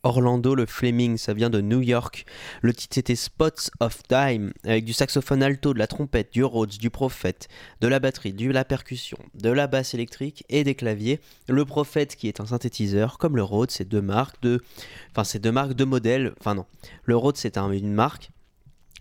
Orlando 0.03 0.55
le 0.55 0.65
Fleming, 0.65 1.17
ça 1.17 1.33
vient 1.33 1.49
de 1.49 1.61
New 1.61 1.81
York. 1.81 2.25
Le 2.61 2.73
titre 2.73 2.95
c'était 2.95 3.15
Spots 3.15 3.69
of 3.79 4.01
Time, 4.07 4.51
avec 4.63 4.85
du 4.85 4.93
saxophone 4.93 5.43
alto, 5.43 5.73
de 5.73 5.79
la 5.79 5.87
trompette, 5.87 6.33
du 6.33 6.43
Rhodes, 6.43 6.77
du 6.77 6.89
Prophète, 6.89 7.47
de 7.81 7.87
la 7.87 7.99
batterie, 7.99 8.33
de 8.33 8.49
la 8.49 8.65
percussion, 8.65 9.17
de 9.35 9.49
la 9.49 9.67
basse 9.67 9.93
électrique 9.93 10.43
et 10.49 10.63
des 10.63 10.75
claviers. 10.75 11.19
Le 11.47 11.65
Prophète 11.65 12.15
qui 12.15 12.27
est 12.27 12.39
un 12.39 12.47
synthétiseur, 12.47 13.17
comme 13.17 13.35
le 13.35 13.43
Rhodes, 13.43 13.71
c'est 13.71 13.87
deux 13.87 14.01
marques 14.01 14.41
de, 14.41 14.61
enfin 15.11 15.23
c'est 15.23 15.39
deux 15.39 15.51
marques 15.51 15.79
modèles. 15.81 16.33
Enfin 16.39 16.55
non, 16.55 16.65
le 17.03 17.15
Rhodes 17.15 17.37
c'est 17.37 17.57
un- 17.57 17.71
une 17.71 17.93
marque. 17.93 18.31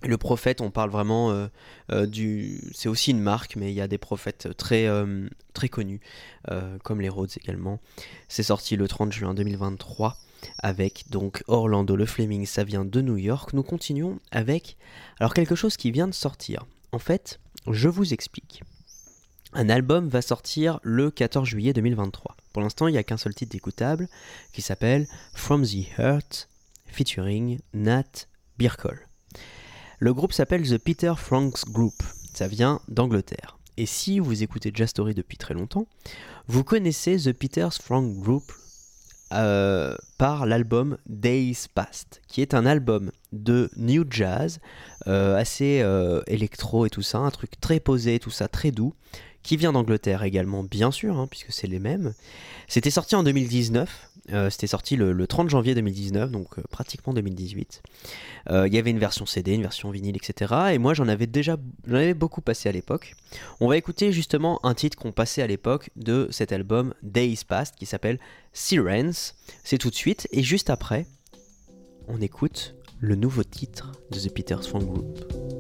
Le 0.03 0.17
prophète, 0.17 0.63
on 0.63 0.71
parle 0.71 0.89
vraiment 0.89 1.31
euh, 1.31 1.49
euh, 1.93 2.07
du. 2.07 2.59
C'est 2.73 2.89
aussi 2.89 3.11
une 3.11 3.21
marque, 3.21 3.57
mais 3.57 3.71
il 3.71 3.75
y 3.75 3.83
a 3.83 3.87
des 3.89 3.99
prophètes 3.99 4.49
très, 4.57 4.87
euh, 4.87 5.29
très 5.53 5.69
connus, 5.69 6.01
comme 6.85 7.03
les 7.03 7.11
Rhodes 7.11 7.31
également. 7.37 7.81
C'est 8.27 8.43
sorti 8.43 8.77
le 8.77 8.89
30 8.89 9.13
juin 9.13 9.35
2023 9.35 10.17
avec 10.59 11.05
donc 11.11 11.43
Orlando 11.47 11.97
le 11.97 12.07
Fleming, 12.07 12.47
ça 12.47 12.65
vient 12.65 12.85
de 12.85 13.01
New 13.01 13.17
York. 13.17 13.53
Nous 13.53 13.63
continuons 13.63 14.19
avec 14.31 14.77
alors 15.19 15.35
quelque 15.35 15.55
chose 15.55 15.77
qui 15.77 15.91
vient 15.91 16.09
de 16.09 16.15
sortir. 16.15 16.67
En 16.93 16.99
fait, 16.99 17.41
je 17.67 17.89
vous 17.89 18.13
explique. 18.13 18.63
Un 19.53 19.69
album 19.69 20.09
va 20.09 20.23
sortir 20.23 20.79
le 20.83 21.11
14 21.11 21.49
juillet 21.49 21.73
2023. 21.73 22.37
Pour 22.53 22.63
l'instant, 22.63 22.87
il 22.87 22.93
n'y 22.93 22.99
a 22.99 23.03
qu'un 23.03 23.17
seul 23.17 23.35
titre 23.35 23.53
d'écoutable 23.53 24.09
qui 24.53 24.63
s'appelle 24.63 25.09
From 25.35 25.65
the 25.65 25.99
Heart 25.99 26.49
featuring 26.87 27.59
Nat 27.75 28.27
Birkle. 28.59 29.09
Le 29.99 30.15
groupe 30.15 30.33
s'appelle 30.33 30.69
The 30.69 30.79
Peter 30.79 31.15
Franks 31.17 31.69
Group. 31.69 32.03
Ça 32.33 32.47
vient 32.47 32.81
d'Angleterre. 32.89 33.59
Et 33.77 33.87
si 33.87 34.19
vous 34.19 34.43
écoutez 34.43 34.71
Jazz 34.75 34.91
Story 34.91 35.15
depuis 35.15 35.37
très 35.37 35.55
longtemps, 35.55 35.87
vous 36.47 36.65
connaissez 36.65 37.17
The 37.17 37.33
Peter 37.33 37.69
Franks 37.73 38.19
Group 38.19 38.53
euh, 39.33 39.95
par 40.19 40.45
l'album 40.45 40.99
Days 41.07 41.67
Past, 41.75 42.21
qui 42.27 42.43
est 42.43 42.53
un 42.53 42.67
album 42.67 43.13
de 43.33 43.71
new 43.77 44.05
jazz, 44.11 44.59
euh, 45.07 45.37
assez 45.37 45.81
euh, 45.83 46.23
électro 46.27 46.85
et 46.85 46.91
tout 46.91 47.03
ça, 47.03 47.19
un 47.19 47.31
truc 47.31 47.61
très 47.61 47.79
posé, 47.79 48.19
tout 48.19 48.31
ça, 48.31 48.49
très 48.49 48.73
doux, 48.73 48.93
qui 49.43 49.57
vient 49.57 49.73
d'Angleterre 49.73 50.25
également, 50.25 50.65
bien 50.65 50.91
sûr, 50.91 51.19
hein, 51.19 51.29
puisque 51.31 51.53
c'est 51.53 51.67
les 51.67 51.79
mêmes. 51.79 52.13
C'était 52.67 52.91
sorti 52.91 53.15
en 53.15 53.23
2019, 53.23 54.10
euh, 54.33 54.51
c'était 54.51 54.67
sorti 54.67 54.97
le, 54.97 55.13
le 55.13 55.27
30 55.27 55.49
janvier 55.51 55.75
2019, 55.75 56.31
donc 56.31 56.59
euh, 56.59 56.63
pratiquement 56.71 57.13
2018. 57.13 57.83
Euh, 58.51 58.69
Il 58.69 58.75
y 58.75 58.79
avait 58.79 58.91
une 58.91 58.99
version 58.99 59.27
CD, 59.27 59.55
une 59.55 59.63
version 59.63 59.91
vinyle, 59.91 60.17
etc. 60.17 60.55
Et 60.73 60.79
moi 60.79 60.95
j'en 60.95 61.09
avais 61.09 61.27
déjà 61.27 61.57
avais 61.89 62.15
beaucoup 62.15 62.41
passé 62.41 62.69
à 62.69 62.73
l'époque. 62.73 63.15
On 63.61 63.69
va 63.69 63.77
écouter 63.77 64.13
justement 64.13 64.61
un 64.65 64.75
titre 64.75 64.97
qu'on 64.97 65.13
passait 65.13 65.43
à 65.43 65.47
l'époque 65.47 65.91
de 65.97 66.29
cet 66.31 66.53
album 66.53 66.95
Days 67.03 67.41
Past 67.47 67.75
qui 67.77 67.87
s'appelle 67.87 68.19
Sirens. 68.53 69.35
C'est 69.65 69.79
tout 69.79 69.91
de 69.91 69.95
suite. 69.95 70.29
Et 70.33 70.43
juste 70.43 70.71
après, 70.71 71.07
on 72.09 72.21
écoute 72.21 72.75
le 73.01 73.15
nouveau 73.15 73.45
titre 73.45 73.93
de 74.11 74.19
The 74.19 74.33
Peters 74.33 74.69
Fan 74.69 74.85
Group. 74.85 75.60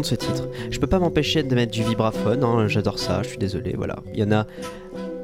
De 0.00 0.06
ce 0.06 0.14
titre. 0.14 0.48
Je 0.70 0.78
peux 0.78 0.86
pas 0.86 0.98
m'empêcher 0.98 1.42
de 1.42 1.54
mettre 1.54 1.72
du 1.72 1.82
vibraphone, 1.82 2.44
hein, 2.44 2.68
j'adore 2.68 2.98
ça, 2.98 3.22
je 3.22 3.28
suis 3.28 3.38
désolé, 3.38 3.74
voilà. 3.76 3.96
Il 4.12 4.20
y 4.20 4.24
en 4.24 4.32
a, 4.32 4.46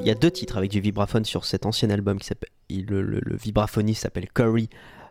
il 0.01 0.07
y 0.07 0.11
a 0.11 0.15
deux 0.15 0.31
titres 0.31 0.57
avec 0.57 0.71
du 0.71 0.81
vibraphone 0.81 1.25
sur 1.25 1.45
cet 1.45 1.67
ancien 1.67 1.91
album 1.91 2.19
qui 2.19 2.27
s'appelle, 2.27 2.51
le 2.71 3.37
vibraphoniste 3.37 4.03
s'appelle 4.03 4.29
Curry 4.33 4.69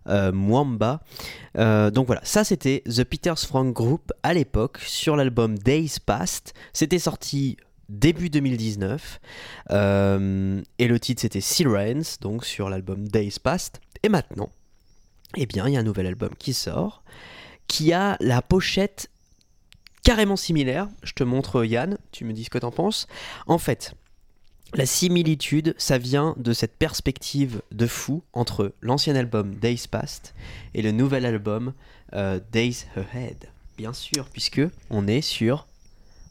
euh, 0.10 0.32
Mwamba. 0.32 1.02
Euh, 1.58 1.92
donc 1.92 2.08
voilà, 2.08 2.22
ça 2.24 2.44
c'était 2.44 2.84
The 2.86 3.04
Peters 3.04 3.40
Frank 3.40 3.74
Group 3.74 4.12
à 4.24 4.34
l'époque 4.34 4.80
sur 4.80 5.16
l'album 5.16 5.58
Days 5.58 5.98
Past. 6.06 6.54
C'était 6.74 7.00
sorti 7.00 7.58
début 7.90 8.30
2019 8.30 9.20
euh, 9.72 10.62
et 10.80 10.88
le 10.88 11.00
titre 11.00 11.22
c'était 11.22 11.42
Sirens, 11.42 12.20
donc 12.22 12.46
sur 12.46 12.70
l'album 12.70 13.08
Days 13.08 13.36
Past. 13.42 13.80
Et 14.04 14.10
maintenant, 14.10 14.50
eh 15.38 15.46
bien, 15.46 15.68
il 15.68 15.74
y 15.74 15.78
a 15.78 15.80
un 15.80 15.84
nouvel 15.84 16.08
album 16.08 16.32
qui 16.38 16.54
sort, 16.54 17.04
qui 17.68 17.94
a 17.94 18.18
la 18.20 18.42
pochette 18.42 19.10
carrément 20.04 20.36
similaire. 20.36 20.88
Je 21.02 21.14
te 21.14 21.24
montre 21.24 21.66
Yann, 21.66 21.98
tu 22.12 22.26
me 22.26 22.34
dis 22.34 22.44
ce 22.44 22.50
que 22.50 22.58
t'en 22.58 22.72
penses. 22.72 23.08
En 23.48 23.58
fait, 23.58 23.96
la 24.76 24.86
similitude, 24.86 25.76
ça 25.78 25.98
vient 25.98 26.36
de 26.38 26.52
cette 26.52 26.78
perspective 26.78 27.62
de 27.72 27.88
fou 27.88 28.24
entre 28.34 28.74
l'ancien 28.82 29.16
album 29.16 29.56
Days 29.56 29.86
Past 29.90 30.34
et 30.74 30.82
le 30.82 30.92
nouvel 30.92 31.26
album 31.26 31.74
euh, 32.14 32.40
Days 32.52 32.86
Ahead. 32.96 33.50
Bien 33.78 33.94
sûr, 33.94 34.26
puisque 34.30 34.62
on 34.90 35.08
est 35.08 35.22
sur 35.22 35.68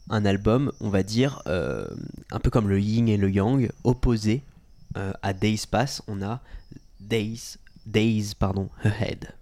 un 0.09 0.25
album, 0.25 0.71
on 0.81 0.89
va 0.89 1.03
dire, 1.03 1.41
euh, 1.47 1.87
un 2.31 2.39
peu 2.39 2.49
comme 2.49 2.67
le 2.67 2.79
yin 2.79 3.07
et 3.07 3.17
le 3.17 3.31
yang, 3.31 3.69
opposé 3.85 4.43
euh, 4.97 5.13
à 5.21 5.33
Days 5.33 5.63
Pass, 5.69 6.01
on 6.07 6.21
a 6.21 6.41
Days, 6.99 7.57
Days 7.85 8.33
pardon, 8.37 8.69
Ahead. 8.83 9.33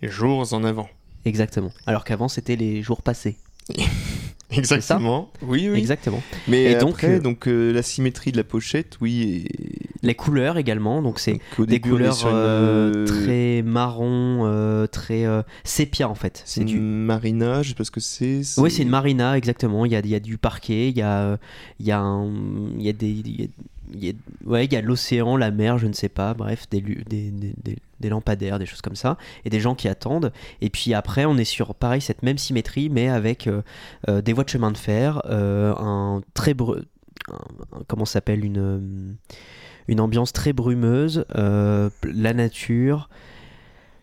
Les 0.00 0.08
jours 0.08 0.52
en 0.52 0.64
avant. 0.64 0.88
Exactement. 1.24 1.70
Alors 1.86 2.04
qu'avant, 2.04 2.28
c'était 2.28 2.56
les 2.56 2.82
jours 2.82 3.02
passés. 3.02 3.36
Exactement. 4.50 5.32
Oui, 5.42 5.68
oui. 5.68 5.78
Exactement. 5.78 6.22
Mais 6.46 6.72
Et 6.72 6.74
donc, 6.76 6.90
après, 6.90 7.16
euh, 7.16 7.20
donc, 7.20 7.48
euh, 7.48 7.72
la 7.72 7.82
symétrie 7.82 8.30
de 8.30 8.36
la 8.36 8.44
pochette, 8.44 8.98
oui. 9.00 9.44
Et... 9.48 9.88
Les 10.02 10.14
couleurs 10.14 10.58
également, 10.58 11.00
donc 11.02 11.18
c'est 11.18 11.40
des 11.58 11.80
couleurs 11.80 12.20
une, 12.22 12.28
euh, 12.32 13.06
très 13.06 13.62
marron, 13.62 14.42
euh, 14.44 14.86
très 14.86 15.24
sépia 15.64 16.08
en 16.08 16.14
fait. 16.14 16.42
C'est 16.44 16.62
du. 16.64 16.78
marina, 16.78 17.62
je 17.62 17.70
sais 17.70 17.74
pas 17.74 17.84
ce 17.84 17.90
que 17.90 18.00
c'est. 18.00 18.42
Oui, 18.58 18.70
c'est 18.70 18.82
une 18.82 18.90
marina, 18.90 19.36
exactement. 19.36 19.86
Il 19.86 19.92
y 19.92 19.96
a, 19.96 20.00
il 20.00 20.08
y 20.08 20.14
a 20.14 20.20
du 20.20 20.36
parquet, 20.36 20.90
il 20.90 20.96
y 20.96 21.02
a, 21.02 21.38
il 21.80 21.86
y 21.86 21.90
a, 21.90 22.00
un- 22.00 22.30
il 22.76 22.82
y 22.82 22.88
a 22.90 22.92
des. 22.92 23.08
il 23.08 23.40
y 23.40 23.44
a- 23.44 23.46
il 23.46 23.50
ouais, 24.44 24.66
y 24.66 24.76
a 24.76 24.80
l'océan, 24.80 25.36
la 25.36 25.50
mer, 25.50 25.78
je 25.78 25.86
ne 25.86 25.92
sais 25.92 26.08
pas, 26.08 26.34
bref, 26.34 26.68
des, 26.70 26.82
lampadaires, 28.08 28.58
des 28.58 28.66
choses 28.66 28.82
comme 28.82 28.96
ça, 28.96 29.16
et 29.44 29.50
des 29.50 29.60
gens 29.60 29.74
qui 29.74 29.88
attendent. 29.88 30.32
Et 30.60 30.70
puis 30.70 30.94
après, 30.94 31.24
on 31.24 31.36
est 31.36 31.44
sur, 31.44 31.74
pareil, 31.74 32.00
cette 32.00 32.22
même 32.22 32.38
symétrie, 32.38 32.88
mais 32.88 33.08
avec 33.08 33.46
euh, 33.46 33.62
euh, 34.08 34.22
des 34.22 34.32
voies 34.32 34.44
de 34.44 34.50
chemin 34.50 34.70
de 34.70 34.78
fer, 34.78 35.22
euh, 35.26 35.74
un 35.76 36.22
très. 36.34 36.54
s'appelle 38.04 38.44
une, 38.44 39.16
ambiance 39.98 40.32
très 40.32 40.52
brumeuse, 40.52 41.24
la 41.34 42.32
nature. 42.34 43.08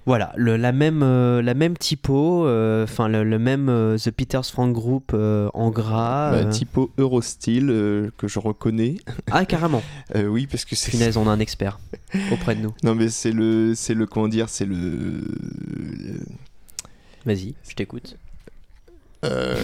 Voilà, 0.07 0.33
le- 0.35 0.57
la, 0.57 0.71
même, 0.71 1.01
euh, 1.03 1.43
la 1.43 1.53
même 1.53 1.77
typo, 1.77 2.45
euh, 2.47 2.85
enfin 2.85 3.07
le, 3.07 3.23
le 3.23 3.37
même 3.37 3.69
euh, 3.69 3.97
The 3.97 4.09
Peters 4.09 4.45
Frank 4.45 4.73
Group 4.73 5.13
en 5.13 5.69
gras. 5.69 6.31
Bah, 6.31 6.45
typo 6.45 6.91
Eurostyle 6.97 7.67
que 8.17 8.27
je 8.27 8.39
reconnais. 8.39 8.95
Ah, 9.29 9.45
carrément. 9.45 9.83
Oui, 10.15 10.47
parce 10.47 10.65
que 10.65 10.75
c'est. 10.75 10.91
Punaise, 10.91 11.17
on 11.17 11.27
a 11.27 11.31
un 11.31 11.39
expert 11.39 11.79
auprès 12.31 12.55
de 12.55 12.61
nous. 12.61 12.73
Non, 12.83 12.95
mais 12.95 13.09
c'est 13.09 13.31
le, 13.31 13.73
c'est 13.75 13.93
le 13.93 14.05
comment 14.07 14.27
dire, 14.27 14.49
c'est 14.49 14.65
le. 14.65 15.21
Vas-y, 17.25 17.53
je 17.69 17.75
t'écoute. 17.75 18.17
euh, 19.23 19.55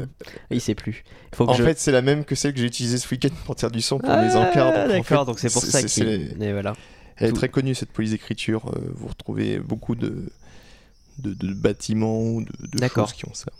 Il 0.50 0.60
sait 0.60 0.74
plus. 0.74 1.04
Faut 1.34 1.46
que 1.46 1.52
en 1.52 1.54
je... 1.54 1.62
fait, 1.62 1.78
c'est 1.78 1.92
la 1.92 2.02
même 2.02 2.24
que 2.24 2.34
celle 2.34 2.52
que 2.52 2.60
j'ai 2.60 2.66
utilisée 2.66 2.98
ce 2.98 3.08
week-end 3.10 3.30
pour 3.46 3.58
faire 3.58 3.70
du 3.70 3.80
son 3.80 3.98
pour 3.98 4.10
Ah, 4.10 4.22
mes 4.22 4.34
encarts. 4.36 4.72
donc 4.72 4.84
en 4.84 4.88
D'accord, 4.88 5.20
fait, 5.20 5.26
donc 5.26 5.38
c'est 5.38 5.52
pour 5.52 5.62
ça 5.62 5.80
Et 5.80 6.52
voilà. 6.52 6.74
Elle 7.16 7.30
est 7.30 7.32
très 7.32 7.48
connue 7.48 7.74
cette 7.74 7.92
police 7.92 8.10
d'écriture. 8.10 8.70
euh, 8.76 8.90
vous 8.94 9.08
retrouvez 9.08 9.58
beaucoup 9.58 9.94
de, 9.94 10.30
de, 11.18 11.34
de 11.34 11.54
bâtiments, 11.54 12.40
de, 12.40 12.46
de 12.66 12.88
choses 12.88 13.12
qui 13.12 13.26
ont 13.26 13.34
ça. 13.34 13.50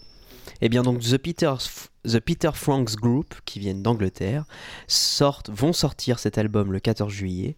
Eh 0.60 0.68
bien 0.68 0.82
donc 0.82 1.00
The 1.00 1.16
Peter, 1.18 1.52
The 2.04 2.20
Peter 2.20 2.50
Franks 2.54 2.96
Group, 2.96 3.34
qui 3.44 3.58
viennent 3.58 3.82
d'Angleterre, 3.82 4.44
sortent, 4.86 5.50
vont 5.50 5.72
sortir 5.72 6.18
cet 6.18 6.38
album 6.38 6.72
le 6.72 6.80
14 6.80 7.12
juillet, 7.12 7.56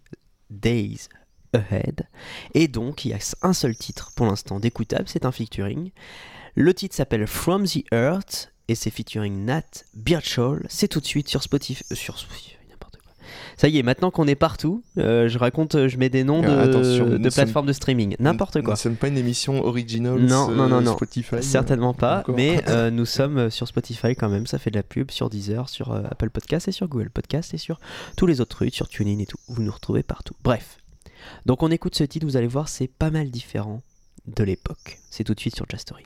Days 0.51 1.09
Ahead. 1.53 2.07
Et 2.55 2.69
donc 2.69 3.05
il 3.05 3.11
y 3.11 3.15
a 3.15 3.19
un 3.43 3.53
seul 3.53 3.77
titre 3.77 4.13
pour 4.17 4.27
l'instant 4.27 4.59
d'écoutable, 4.61 5.05
c'est 5.07 5.25
un 5.27 5.33
featuring. 5.33 5.91
Le 6.55 6.75
titre 6.75 6.95
s'appelle 6.97 7.27
From 7.27 7.67
the 7.67 7.85
Earth 7.93 8.53
et 8.69 8.75
c'est 8.75 8.91
featuring 8.91 9.45
Nat 9.45 9.85
Birchall. 9.95 10.67
C'est 10.69 10.89
tout 10.89 11.01
de 11.01 11.07
suite 11.07 11.29
sur 11.29 11.43
Spotify. 11.43 11.83
euh, 11.93 11.95
sur 11.95 12.19
Spotify. 12.19 12.58
Ça 13.59 13.69
y 13.69 13.77
est, 13.77 13.83
maintenant 13.83 14.13
qu'on 14.13 14.29
est 14.29 14.37
partout, 14.37 14.85
euh, 14.99 15.29
je 15.29 15.37
raconte, 15.37 15.75
euh, 15.75 15.89
je 15.89 15.99
mets 15.99 16.09
des 16.09 16.23
noms 16.23 16.43
de, 16.43 16.47
Ah, 16.47 16.61
attention, 16.61 17.19
de 17.19 17.29
plateformes 17.29 17.67
de 17.67 17.73
streaming. 17.73 18.15
N'importe 18.21 18.63
quoi. 18.63 18.75
ne 18.75 18.79
sommes 18.79 18.95
pas 18.95 19.09
une 19.09 19.19
émission 19.19 19.65
original 19.65 20.17
Non, 20.17 20.49
non, 20.49 20.69
non, 20.69 20.81
non. 20.81 20.95
Spotify. 20.95 21.43
Certainement 21.43 21.93
pas, 21.93 22.21
Encore. 22.21 22.37
mais 22.37 22.63
euh, 22.69 22.91
nous 22.93 23.05
sommes 23.05 23.37
euh, 23.37 23.51
sur 23.51 23.67
Spotify 23.67 24.15
quand 24.15 24.29
même, 24.29 24.47
ça 24.47 24.59
fait 24.59 24.71
de 24.71 24.77
la 24.77 24.85
pub 24.85 25.11
sur 25.11 25.29
Deezer, 25.29 25.69
sur 25.69 25.91
euh, 25.93 26.03
Apple 26.09 26.31
Podcast 26.31 26.69
et 26.69 26.73
sur 26.73 26.87
Google 26.87 27.11
Podcast 27.11 27.53
et 27.53 27.59
sur 27.59 27.81
tous 28.17 28.27
les 28.27 28.41
autres 28.41 28.57
trucs, 28.57 28.75
sur 28.75 28.89
TuneIn 28.89 29.19
et 29.19 29.27
tout. 29.27 29.39
Vous 29.49 29.61
nous 29.63 29.73
retrouvez 29.73 30.05
partout. 30.05 30.35
Bref. 30.45 30.79
Donc 31.45 31.65
on 31.65 31.71
écoute 31.73 31.97
ce 31.97 32.05
titre, 32.05 32.27
vous 32.27 32.37
allez 32.37 32.47
voir, 32.47 32.69
c'est 32.69 32.87
pas 32.87 33.11
mal 33.11 33.29
différent 33.29 33.83
de 34.29 34.45
l'époque. 34.45 35.01
C'est 35.11 35.25
tout 35.25 35.35
de 35.35 35.41
suite 35.41 35.57
sur 35.57 35.67
Jastory. 35.69 36.05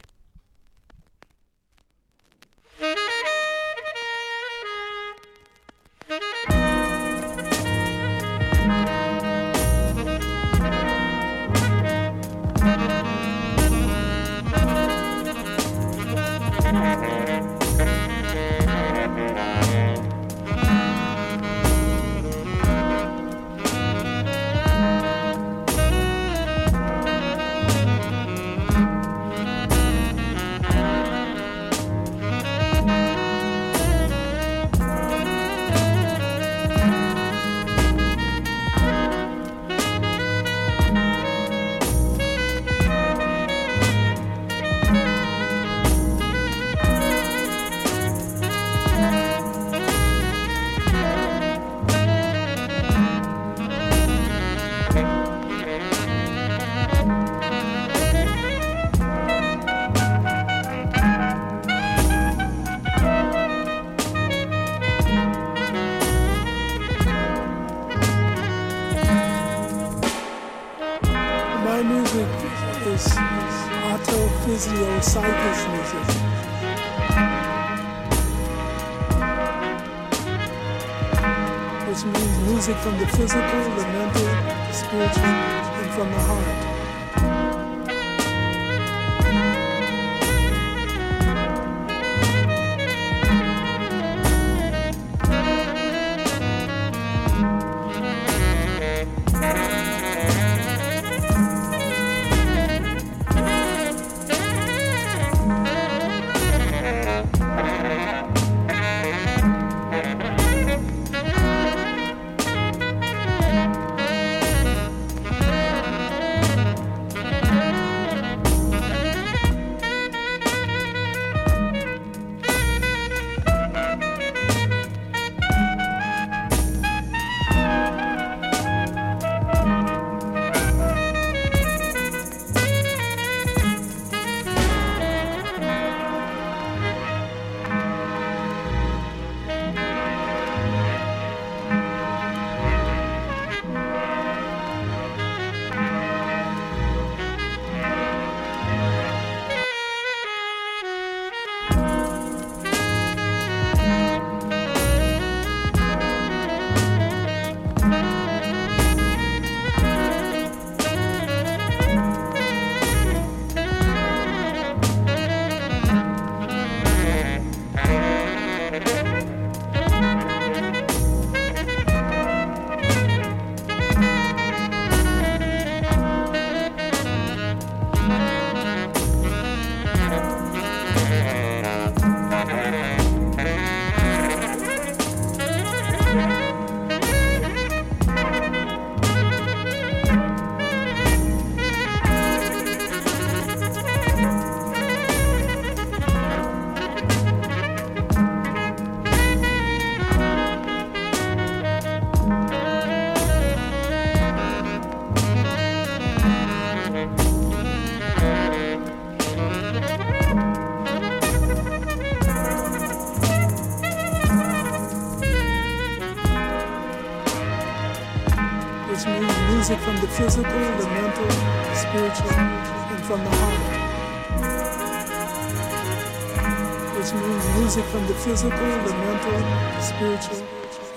Which 227.02 227.14
means 227.14 227.58
music 227.58 227.84
from 227.86 228.06
the 228.06 228.14
physical, 228.14 228.56
the 228.56 228.94
mental, 228.94 229.32
the 229.32 229.80
spiritual, 229.80 230.46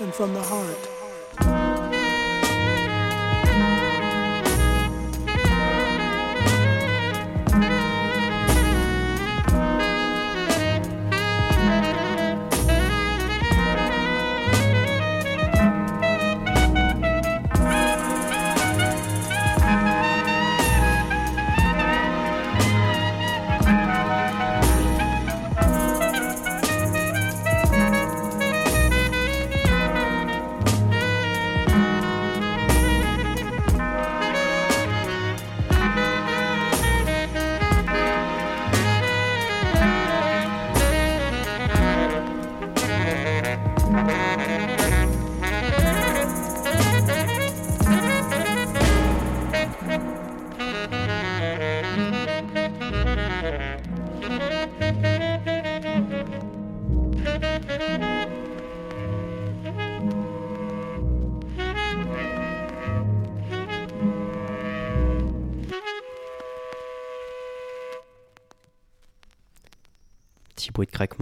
and 0.02 0.14
from 0.14 0.36
the 0.36 0.44
heart. 0.44 0.95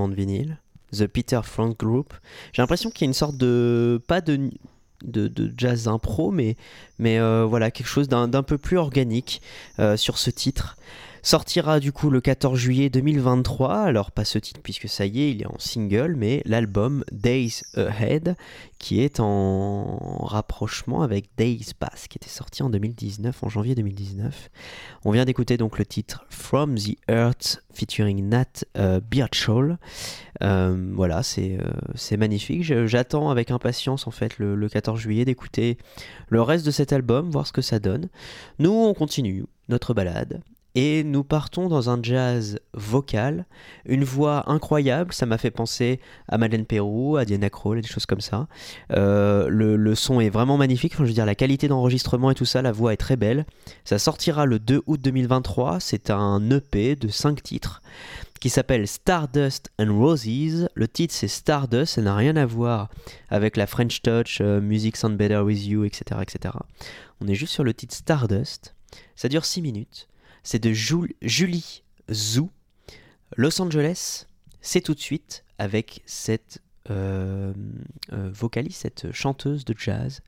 De 0.08 0.16
vinyle. 0.16 0.58
The 0.92 1.08
Peter 1.08 1.40
Frank 1.44 1.78
Group. 1.80 2.14
J'ai 2.54 2.62
l'impression 2.62 2.92
qu'il 2.92 3.02
y 3.02 3.06
a 3.06 3.10
une 3.10 3.14
sorte 3.14 3.38
de. 3.38 4.02
pas 4.08 4.22
de. 4.22 4.52
De, 5.04 5.28
de 5.28 5.54
jazz 5.58 5.90
impro, 5.90 6.32
mais, 6.32 6.56
mais 6.98 7.20
euh, 7.20 7.44
voilà, 7.44 7.72
quelque 7.72 7.88
chose 7.88 8.08
d'un 8.08 8.30
d'un 8.30 8.42
peu 8.42 8.58
plus 8.58 8.78
organique 8.78 9.42
euh, 9.80 9.98
sur 9.98 10.18
ce 10.18 10.30
titre. 10.30 10.78
Sortira 11.26 11.80
du 11.80 11.94
coup 11.94 12.10
le 12.10 12.20
14 12.20 12.60
juillet 12.60 12.90
2023, 12.90 13.76
alors 13.76 14.12
pas 14.12 14.26
ce 14.26 14.38
titre 14.38 14.60
puisque 14.62 14.90
ça 14.90 15.06
y 15.06 15.22
est, 15.22 15.32
il 15.32 15.42
est 15.42 15.46
en 15.46 15.58
single, 15.58 16.16
mais 16.18 16.42
l'album 16.44 17.06
Days 17.14 17.62
Ahead 17.78 18.36
qui 18.78 19.00
est 19.00 19.22
en 19.22 20.18
rapprochement 20.26 21.02
avec 21.02 21.30
Days 21.38 21.68
Pass 21.80 22.10
qui 22.10 22.18
était 22.18 22.28
sorti 22.28 22.62
en 22.62 22.70
2019, 22.70 23.42
en 23.42 23.48
janvier 23.48 23.74
2019. 23.74 24.50
On 25.06 25.12
vient 25.12 25.24
d'écouter 25.24 25.56
donc 25.56 25.80
le 25.80 25.86
titre 25.86 26.26
From 26.30 26.76
the 26.76 26.98
Earth 27.10 27.64
featuring 27.74 28.28
Nat 28.28 28.66
euh, 28.78 29.00
Birchall. 29.00 29.78
Euh, 30.44 30.92
voilà, 30.94 31.24
c'est 31.24 31.58
euh, 31.58 32.18
magnifique. 32.18 32.64
J'attends 32.64 33.30
avec 33.30 33.50
impatience 33.50 34.08
en 34.08 34.12
fait 34.12 34.40
le, 34.40 34.56
le 34.56 34.68
14 34.68 35.00
juillet 35.00 35.24
d'écouter 35.24 35.78
le 36.28 36.42
reste 36.42 36.66
de 36.66 36.72
cet 36.72 36.92
album, 36.92 37.30
voir 37.30 37.48
ce 37.48 37.54
que 37.54 37.62
ça 37.62 37.80
donne. 37.80 38.10
Nous, 38.60 38.72
on 38.72 38.94
continue 38.94 39.46
notre 39.70 39.94
balade. 39.94 40.42
Et 40.76 41.04
nous 41.04 41.24
partons 41.24 41.68
dans 41.68 41.92
un 41.92 42.02
jazz 42.02 42.60
vocal, 42.74 43.46
une 43.86 44.04
voix 44.04 44.50
incroyable, 44.50 45.14
ça 45.14 45.28
m'a 45.28 45.38
fait 45.38 45.52
penser 45.52 46.00
à 46.28 46.40
Madeleine 46.40 46.66
Pérou, 46.66 47.16
à 47.18 47.26
Diana 47.26 47.52
Krall, 47.52 47.80
des 47.80 47.88
choses 47.88 48.08
comme 48.08 48.22
ça. 48.22 48.48
Euh, 48.92 49.48
le, 49.50 49.94
son 49.94 50.20
est 50.20 50.32
vraiment 50.32 50.58
magnifique, 50.58 50.94
je 50.98 51.04
veux 51.04 51.14
dire 51.14 51.28
la 51.28 51.36
qualité 51.36 51.68
d'enregistrement 51.68 52.32
et 52.32 52.36
tout 52.36 52.46
ça, 52.46 52.64
la 52.64 52.72
voix 52.72 52.92
est 52.92 52.98
très 52.98 53.18
belle. 53.18 53.46
Ça 53.84 54.00
sortira 54.00 54.48
le 54.48 54.58
2 54.58 54.82
août 54.88 55.00
2023, 55.00 55.80
c'est 55.80 56.10
un 56.10 56.50
EP 56.50 56.96
de 56.96 57.08
5 57.08 57.44
titres 57.44 57.84
qui 58.40 58.50
s'appelle 58.50 58.88
Stardust 58.88 59.72
and 59.80 59.96
Roses. 59.96 60.68
Le 60.74 60.88
titre 60.88 61.14
c'est 61.14 61.28
Stardust, 61.28 61.94
ça 61.94 62.02
n'a 62.02 62.16
rien 62.16 62.36
à 62.36 62.48
voir 62.48 62.90
avec 63.30 63.58
la 63.58 63.68
French 63.68 64.02
Touch, 64.02 64.40
euh, 64.42 64.60
Music 64.60 64.98
Sound 64.98 65.18
Better 65.18 65.38
With 65.38 65.68
You, 65.68 65.84
etc., 65.84 66.20
etc. 66.24 66.56
On 67.22 67.28
est 67.28 67.36
juste 67.36 67.54
sur 67.54 67.64
le 67.64 67.76
titre 67.76 67.94
Stardust. 67.94 68.76
Ça 69.16 69.30
dure 69.30 69.46
6 69.46 69.62
minutes. 69.62 70.08
C'est 70.44 70.62
de 70.62 70.72
Jul- 70.74 71.14
Julie 71.22 71.84
Zhu. 72.12 72.44
Los 73.38 73.62
Angeles, 73.62 74.26
c'est 74.62 74.82
tout 74.82 74.94
de 74.94 75.00
suite 75.00 75.44
avec 75.58 76.02
cette 76.06 76.60
euh, 76.90 77.54
euh, 78.12 78.30
vocaliste, 78.32 78.82
cette 78.82 79.12
chanteuse 79.14 79.64
de 79.66 79.74
jazz. 79.78 80.22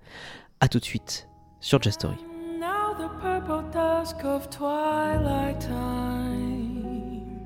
À 0.62 0.68
tout 0.70 0.80
de 0.80 0.86
suite 0.86 1.28
sur 1.60 1.82
Jazz 1.82 1.94
Story. 1.94 2.18
Now 2.60 2.94
the 2.98 3.10
purple 3.22 3.64
dusk 3.72 4.24
of 4.24 4.50
twilight 4.50 5.60
time 5.60 7.42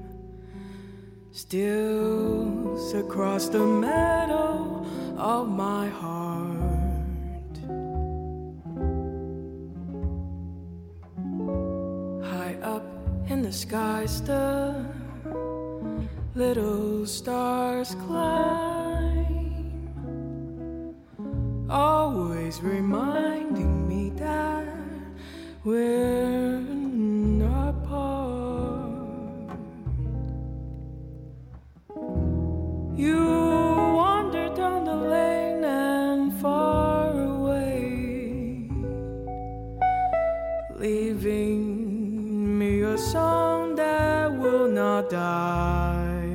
steals 1.31 2.93
across 2.93 3.49
the 3.49 3.57
meadow 3.59 4.85
of 5.17 5.47
my 5.49 5.87
heart. 5.89 6.68
In 13.29 13.43
the 13.43 13.51
skies, 13.51 14.23
the 14.23 14.85
little 16.33 17.05
stars 17.05 17.95
climb, 18.07 19.75
always 21.69 22.59
reminding 22.61 23.87
me 23.87 24.09
that 24.15 24.65
we're 25.63 26.59
not 26.59 27.69
apart. 27.69 28.89
You 32.97 33.48
not 45.01 45.09
die. 45.09 46.25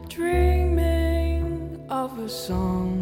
dreaming 0.07 1.85
of 1.89 2.17
a 2.19 2.29
song 2.29 3.00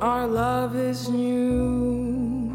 our 0.00 0.26
love 0.28 0.76
is 0.76 1.08
new, 1.08 2.54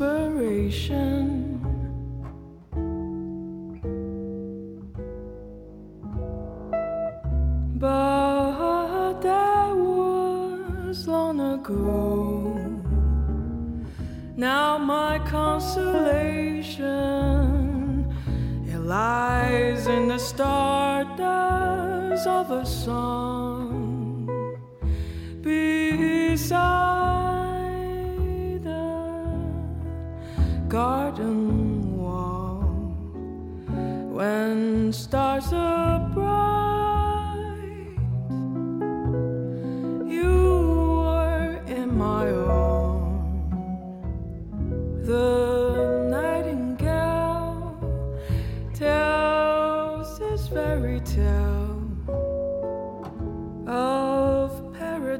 But 7.75 9.21
that 9.21 9.75
was 9.75 11.07
long 11.07 11.39
ago. 11.39 12.57
Now 14.35 14.79
my 14.79 15.19
consolation 15.19 16.81
it 18.67 18.79
lies 18.79 19.85
in 19.85 20.07
the 20.07 20.17
stardust 20.17 21.90
of 22.27 22.51
a 22.51 22.65
song 22.65 24.27
beside 25.41 26.61
the 28.63 29.45
garden 30.67 31.97
wall 31.97 32.61
when 34.11 34.93
stars 34.93 35.51
are 35.53 35.99
bright. 36.13 36.50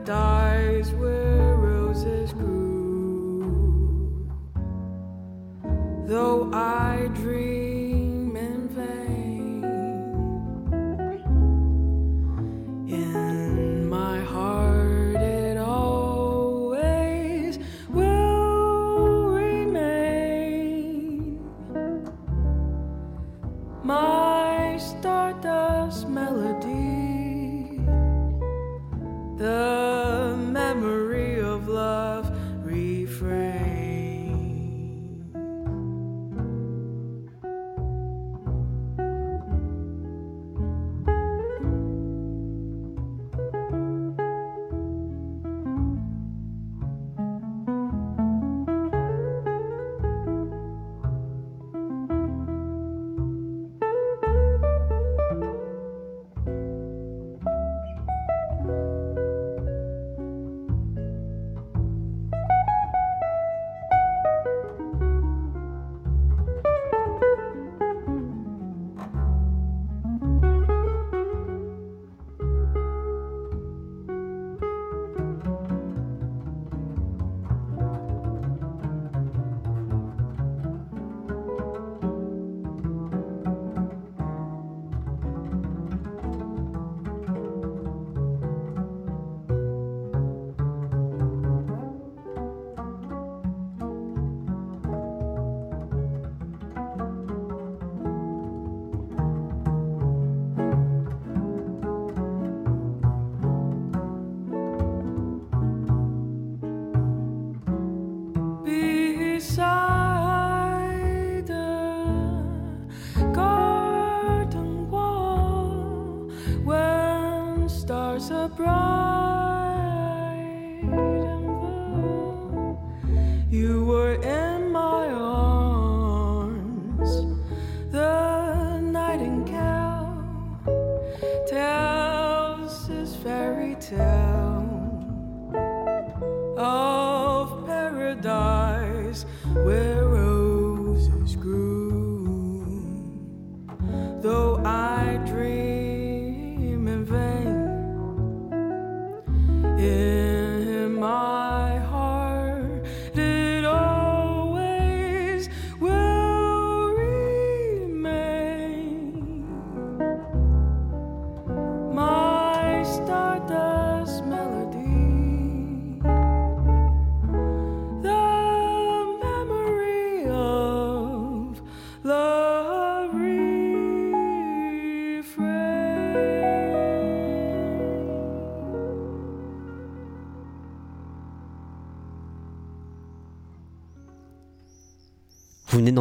Paradise 0.06 0.92
where 0.94 1.56
roses 1.56 2.34
grew. 2.34 4.28
Though 6.08 6.50
I 6.52 7.10
dream 7.14 7.71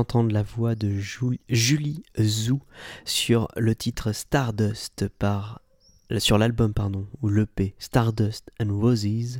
d'entendre 0.00 0.32
la 0.32 0.42
voix 0.42 0.74
de 0.74 0.88
Ju- 0.98 1.40
Julie 1.50 2.02
Zou 2.18 2.62
sur 3.04 3.48
le 3.56 3.74
titre 3.74 4.12
Stardust 4.12 5.08
par 5.18 5.60
sur 6.18 6.38
l'album 6.38 6.72
pardon 6.72 7.06
ou 7.20 7.28
l'EP 7.28 7.74
Stardust 7.78 8.50
and 8.60 8.70
Roses 8.80 9.38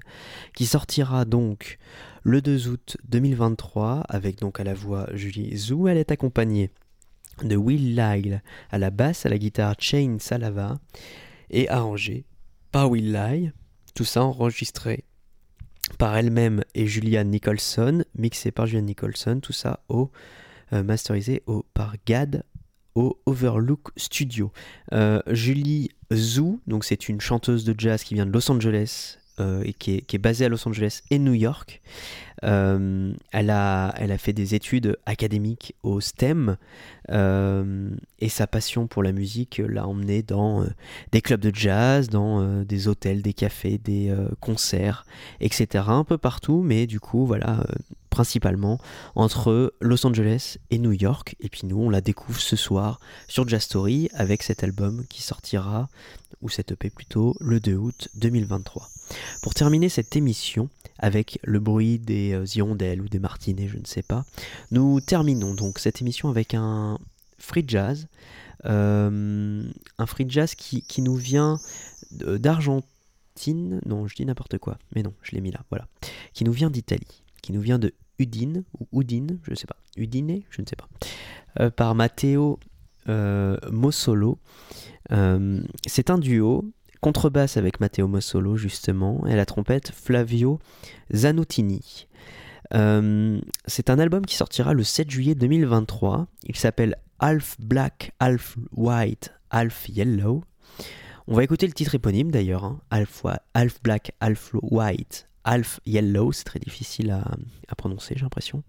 qui 0.54 0.66
sortira 0.66 1.24
donc 1.24 1.78
le 2.24 2.42
2 2.42 2.68
août 2.68 2.98
2023 3.08 4.04
avec 4.08 4.38
donc 4.38 4.60
à 4.60 4.64
la 4.64 4.74
voix 4.74 5.08
Julie 5.14 5.56
Zou 5.56 5.88
elle 5.88 5.96
est 5.96 6.12
accompagnée 6.12 6.70
de 7.42 7.56
Will 7.56 7.96
Lyle 7.96 8.42
à 8.70 8.76
la 8.78 8.90
basse 8.90 9.24
à 9.24 9.30
la 9.30 9.38
guitare 9.38 9.74
Chain 9.78 10.18
Salava 10.20 10.78
et 11.48 11.70
arrangé 11.70 12.26
par 12.70 12.90
Will 12.90 13.12
Lyle. 13.12 13.54
Tout 13.94 14.04
ça 14.04 14.22
enregistré 14.22 15.04
par 15.98 16.16
elle-même 16.16 16.62
et 16.74 16.86
Julian 16.86 17.24
Nicholson, 17.24 18.04
mixé 18.14 18.52
par 18.52 18.66
Julian 18.66 18.84
Nicholson, 18.84 19.40
tout 19.42 19.52
ça 19.52 19.80
au 19.88 20.12
masterisé 20.72 21.42
au, 21.46 21.64
par 21.74 21.94
Gad 22.06 22.44
au 22.94 23.18
Overlook 23.26 23.90
Studio. 23.96 24.52
Euh, 24.92 25.20
Julie 25.28 25.90
Zhu, 26.12 26.58
donc 26.66 26.84
c'est 26.84 27.08
une 27.08 27.20
chanteuse 27.20 27.64
de 27.64 27.74
jazz 27.76 28.02
qui 28.02 28.14
vient 28.14 28.26
de 28.26 28.32
Los 28.32 28.50
Angeles 28.50 29.18
euh, 29.38 29.62
et 29.64 29.72
qui 29.72 29.94
est, 29.96 30.18
basée 30.18 30.44
à 30.44 30.48
Los 30.48 30.66
Angeles 30.68 31.02
et 31.10 31.18
New 31.18 31.34
York. 31.34 31.80
Euh, 32.42 33.12
elle, 33.32 33.50
a, 33.50 33.92
fait 34.18 34.32
des 34.32 34.54
études 34.54 34.98
académiques 35.06 35.74
au 35.82 36.00
STEM 36.00 36.56
euh, 37.10 37.90
et 38.18 38.28
sa 38.28 38.46
passion 38.46 38.86
pour 38.86 39.02
la 39.02 39.12
musique 39.12 39.60
l'a 39.66 39.86
emmenée 39.86 40.22
dans 40.22 40.62
euh, 40.62 40.66
des 41.12 41.20
clubs 41.20 41.40
de 41.40 41.54
jazz, 41.54 42.08
dans 42.08 42.40
euh, 42.40 42.64
des 42.64 42.88
hôtels, 42.88 43.22
des 43.22 43.34
cafés, 43.34 43.78
des 43.78 44.10
euh, 44.10 44.28
concerts, 44.40 45.04
etc. 45.40 45.84
Un 45.88 46.04
peu 46.04 46.18
partout, 46.18 46.62
mais 46.62 46.86
du 46.86 46.98
coup, 46.98 47.26
voilà, 47.26 47.60
euh, 47.60 47.74
principalement 48.20 48.78
entre 49.14 49.72
Los 49.80 50.04
Angeles 50.04 50.58
et 50.70 50.76
New 50.76 50.92
York. 50.92 51.36
Et 51.40 51.48
puis 51.48 51.62
nous, 51.64 51.78
on 51.78 51.88
la 51.88 52.02
découvre 52.02 52.38
ce 52.38 52.54
soir 52.54 53.00
sur 53.28 53.48
Jazz 53.48 53.62
Story 53.62 54.10
avec 54.12 54.42
cet 54.42 54.62
album 54.62 55.06
qui 55.08 55.22
sortira, 55.22 55.88
ou 56.42 56.50
cette 56.50 56.72
EP 56.72 56.90
plutôt, 56.90 57.34
le 57.40 57.60
2 57.60 57.74
août 57.76 58.08
2023. 58.16 58.86
Pour 59.40 59.54
terminer 59.54 59.88
cette 59.88 60.14
émission, 60.16 60.68
avec 60.98 61.38
le 61.44 61.60
bruit 61.60 61.98
des 61.98 62.34
euh, 62.34 62.44
hirondelles 62.54 63.00
ou 63.00 63.08
des 63.08 63.18
martinets, 63.18 63.68
je 63.68 63.78
ne 63.78 63.86
sais 63.86 64.02
pas. 64.02 64.26
Nous 64.70 65.00
terminons 65.00 65.54
donc 65.54 65.78
cette 65.78 66.02
émission 66.02 66.28
avec 66.28 66.52
un 66.52 66.98
free 67.38 67.64
jazz, 67.66 68.06
euh, 68.66 69.62
un 69.96 70.06
free 70.06 70.26
jazz 70.28 70.54
qui, 70.54 70.82
qui 70.82 71.00
nous 71.00 71.16
vient 71.16 71.58
d'Argentine, 72.10 73.80
non 73.86 74.06
je 74.06 74.14
dis 74.14 74.26
n'importe 74.26 74.58
quoi, 74.58 74.76
mais 74.94 75.02
non, 75.02 75.14
je 75.22 75.32
l'ai 75.32 75.40
mis 75.40 75.52
là, 75.52 75.60
voilà, 75.70 75.86
qui 76.34 76.44
nous 76.44 76.52
vient 76.52 76.68
d'Italie, 76.68 77.22
qui 77.40 77.52
nous 77.52 77.62
vient 77.62 77.78
de 77.78 77.94
Udine, 78.20 78.64
ou 78.78 79.00
Udine, 79.00 79.38
je 79.42 79.50
ne 79.50 79.56
sais 79.56 79.66
pas, 79.66 79.76
Udine, 79.96 80.42
je 80.50 80.62
ne 80.62 80.66
sais 80.66 80.76
pas, 80.76 80.88
euh, 81.58 81.70
par 81.70 81.94
Matteo 81.94 82.60
euh, 83.08 83.56
Mossolo. 83.70 84.38
Euh, 85.10 85.60
C'est 85.86 86.10
un 86.10 86.18
duo 86.18 86.70
contrebasse 87.00 87.56
avec 87.56 87.80
Matteo 87.80 88.06
Mossolo 88.06 88.56
justement 88.56 89.26
et 89.26 89.34
la 89.34 89.46
trompette 89.46 89.90
Flavio 89.90 90.58
Zanutini. 91.14 92.06
Euh, 92.74 93.40
c'est 93.66 93.90
un 93.90 93.98
album 93.98 94.24
qui 94.26 94.36
sortira 94.36 94.74
le 94.74 94.84
7 94.84 95.10
juillet 95.10 95.34
2023. 95.34 96.26
Il 96.44 96.56
s'appelle 96.56 96.96
Half 97.18 97.56
Black, 97.58 98.12
Half 98.20 98.58
White, 98.72 99.32
Half 99.50 99.88
Yellow. 99.88 100.44
On 101.26 101.34
va 101.34 101.42
écouter 101.44 101.66
le 101.66 101.72
titre 101.72 101.94
éponyme 101.94 102.30
d'ailleurs, 102.30 102.64
hein. 102.64 102.80
Half, 102.90 103.24
Half 103.54 103.82
Black, 103.82 104.12
Half 104.20 104.54
White, 104.62 105.28
Half 105.44 105.80
Yellow. 105.86 106.32
C'est 106.32 106.44
très 106.44 106.58
difficile 106.58 107.10
à, 107.10 107.74
prononcer, 107.74 108.14
j'ai 108.16 108.22
l'impression. 108.22 108.62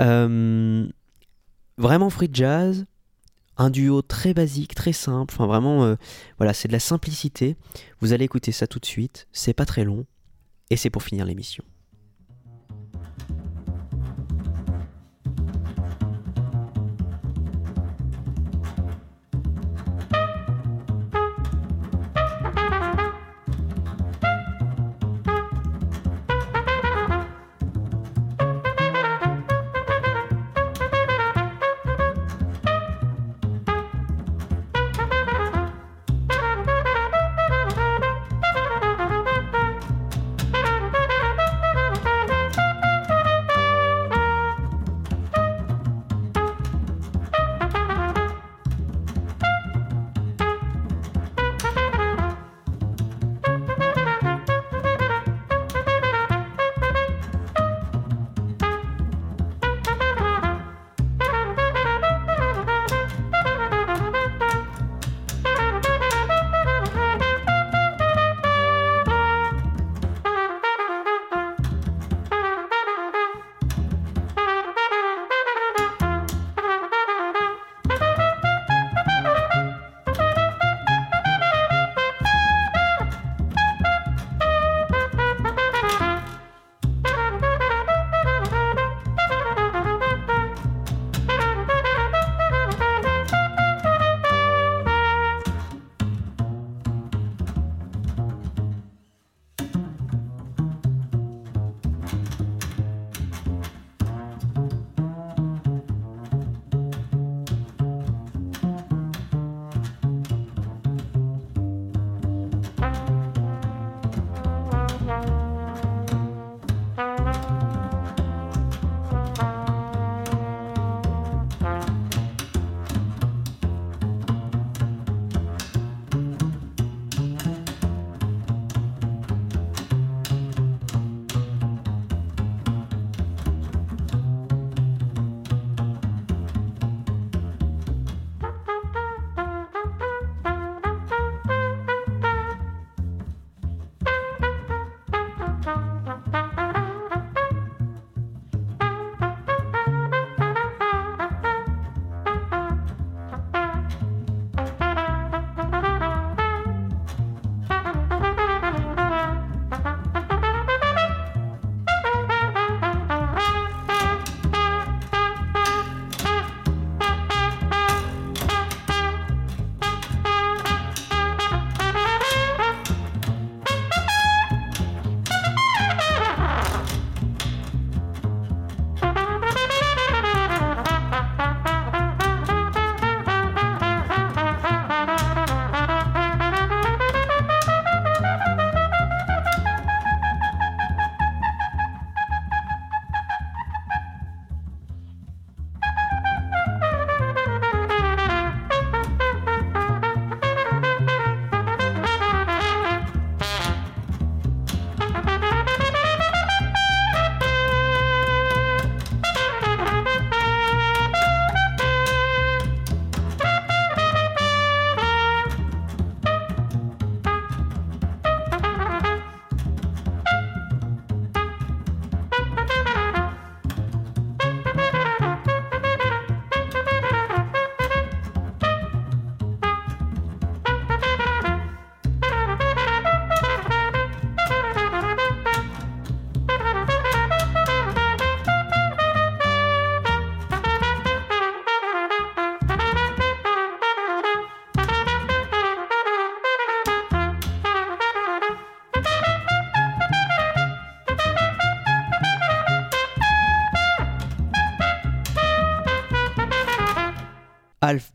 Euh, 0.00 0.86
vraiment 1.76 2.10
free 2.10 2.30
jazz, 2.32 2.86
un 3.56 3.70
duo 3.70 4.02
très 4.02 4.34
basique, 4.34 4.74
très 4.74 4.92
simple. 4.92 5.34
Enfin, 5.34 5.46
vraiment, 5.46 5.84
euh, 5.84 5.96
voilà, 6.38 6.54
c'est 6.54 6.68
de 6.68 6.72
la 6.72 6.80
simplicité. 6.80 7.56
Vous 8.00 8.12
allez 8.12 8.24
écouter 8.24 8.52
ça 8.52 8.66
tout 8.66 8.78
de 8.78 8.86
suite. 8.86 9.26
C'est 9.32 9.54
pas 9.54 9.66
très 9.66 9.84
long. 9.84 10.06
Et 10.70 10.76
c'est 10.76 10.90
pour 10.90 11.02
finir 11.02 11.24
l'émission. 11.24 11.64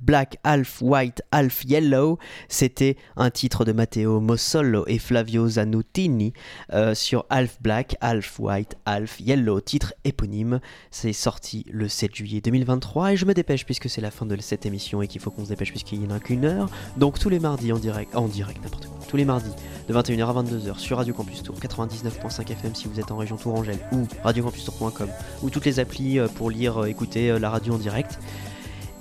Black, 0.03 0.37
Half 0.43 0.81
White, 0.81 1.21
Half 1.31 1.63
Yellow. 1.65 2.19
C'était 2.49 2.97
un 3.15 3.29
titre 3.29 3.65
de 3.65 3.71
Matteo 3.71 4.19
Mossolo 4.19 4.83
et 4.87 4.99
Flavio 4.99 5.47
Zanutini 5.47 6.33
euh, 6.73 6.93
sur 6.93 7.25
Half 7.29 7.61
Black, 7.61 7.95
Half 8.01 8.39
White, 8.39 8.75
Half 8.85 9.19
Yellow, 9.19 9.61
titre 9.61 9.93
éponyme. 10.03 10.59
C'est 10.91 11.13
sorti 11.13 11.65
le 11.71 11.87
7 11.87 12.15
juillet 12.15 12.41
2023 12.41 13.13
et 13.13 13.17
je 13.17 13.25
me 13.25 13.33
dépêche 13.33 13.65
puisque 13.65 13.89
c'est 13.89 14.01
la 14.01 14.11
fin 14.11 14.25
de 14.25 14.35
cette 14.41 14.65
émission 14.65 15.01
et 15.01 15.07
qu'il 15.07 15.21
faut 15.21 15.31
qu'on 15.31 15.45
se 15.45 15.49
dépêche 15.49 15.71
puisqu'il 15.71 15.99
n'y 15.99 16.07
en 16.07 16.15
a 16.15 16.19
qu'une 16.19 16.45
heure. 16.45 16.69
Donc 16.97 17.19
tous 17.19 17.29
les 17.29 17.39
mardis 17.39 17.71
en 17.71 17.79
direct, 17.79 18.15
en 18.15 18.27
direct 18.27 18.61
n'importe 18.63 18.87
quoi, 18.87 18.99
tous 19.07 19.17
les 19.17 19.25
mardis 19.25 19.51
de 19.87 19.93
21h 19.93 20.25
à 20.25 20.43
22h 20.43 20.77
sur 20.79 20.97
Radio 20.97 21.13
Campus 21.13 21.43
Tour 21.43 21.55
99.5 21.59 22.51
FM 22.51 22.75
si 22.75 22.87
vous 22.87 22.99
êtes 22.99 23.11
en 23.11 23.17
région 23.17 23.37
Tourangelle 23.37 23.79
ou 23.91 24.07
radiocampustour.com 24.23 25.09
ou 25.41 25.49
toutes 25.49 25.65
les 25.65 25.79
applis 25.79 26.19
euh, 26.19 26.27
pour 26.27 26.49
lire, 26.49 26.83
euh, 26.83 26.87
écouter 26.87 27.31
euh, 27.31 27.39
la 27.39 27.49
radio 27.49 27.73
en 27.75 27.77
direct. 27.77 28.19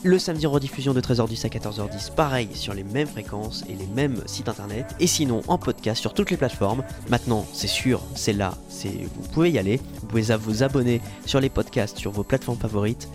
Le 0.04 0.18
samedi 0.18 0.46
rediffusion 0.46 0.94
de 0.94 1.00
13h10 1.00 1.46
à 1.46 1.48
14h10, 1.48 2.12
pareil 2.14 2.48
sur 2.54 2.74
les 2.74 2.82
mêmes 2.82 3.06
fréquences 3.06 3.62
et 3.68 3.74
les 3.74 3.86
mêmes 3.86 4.20
sites 4.26 4.48
internet. 4.48 4.96
Et 4.98 5.06
sinon 5.06 5.42
en 5.46 5.58
podcast 5.58 6.00
sur 6.00 6.12
toutes 6.12 6.32
les 6.32 6.36
plateformes. 6.36 6.82
Maintenant, 7.08 7.46
c'est 7.52 7.68
sûr, 7.68 8.00
c'est 8.16 8.32
là, 8.32 8.54
vous 8.68 9.28
pouvez 9.32 9.52
y 9.52 9.58
aller. 9.58 9.80
Vous 10.00 10.08
pouvez 10.08 10.34
vous 10.36 10.64
abonner 10.64 11.00
sur 11.24 11.38
les 11.38 11.48
podcasts 11.48 11.98
sur 11.98 12.10
vos 12.10 12.24
plateformes 12.24 12.58
favorites. 12.58 13.08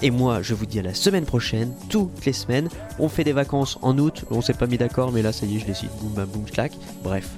Et 0.00 0.10
moi, 0.10 0.42
je 0.42 0.54
vous 0.54 0.66
dis 0.66 0.80
à 0.80 0.82
la 0.82 0.94
semaine 0.94 1.26
prochaine, 1.26 1.72
toutes 1.88 2.24
les 2.24 2.32
semaines. 2.32 2.68
On 2.98 3.08
fait 3.08 3.22
des 3.22 3.32
vacances 3.32 3.78
en 3.80 3.96
août, 3.98 4.24
on 4.32 4.40
s'est 4.42 4.52
pas 4.52 4.66
mis 4.66 4.78
d'accord, 4.78 5.12
mais 5.12 5.22
là, 5.22 5.32
ça 5.32 5.46
y 5.46 5.56
est, 5.56 5.60
je 5.60 5.66
décide. 5.66 5.90
Boum, 6.00 6.10
bam, 6.12 6.26
boum, 6.28 6.44
clac. 6.44 6.72
Bref, 7.04 7.28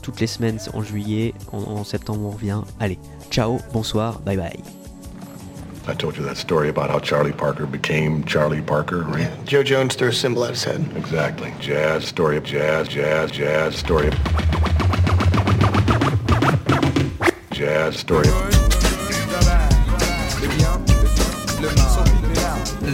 toutes 0.00 0.18
les 0.18 0.26
semaines 0.26 0.58
en 0.72 0.82
juillet, 0.82 1.34
en 1.52 1.84
septembre, 1.84 2.22
on 2.24 2.30
revient. 2.30 2.62
Allez, 2.78 2.98
ciao, 3.30 3.58
bonsoir, 3.74 4.20
bye 4.20 4.38
bye. 4.38 4.79
I 5.90 5.94
told 5.94 6.16
you 6.16 6.22
that 6.22 6.36
story 6.36 6.68
about 6.68 6.88
how 6.88 7.00
Charlie 7.00 7.32
Parker 7.32 7.66
became 7.66 8.22
Charlie 8.22 8.62
Parker, 8.62 9.02
right? 9.02 9.28
Joe 9.44 9.64
Jones 9.64 9.96
threw 9.96 10.10
a 10.10 10.12
symbol 10.12 10.44
at 10.44 10.50
his 10.50 10.62
head. 10.62 10.88
Exactly. 10.94 11.52
Jazz, 11.58 12.04
story 12.04 12.36
of 12.36 12.44
jazz, 12.44 12.86
jazz, 12.86 13.32
jazz, 13.32 13.74
story 13.74 14.06
of... 14.06 14.14
Jazz, 17.50 17.96
story 17.96 18.28
of... 18.28 18.34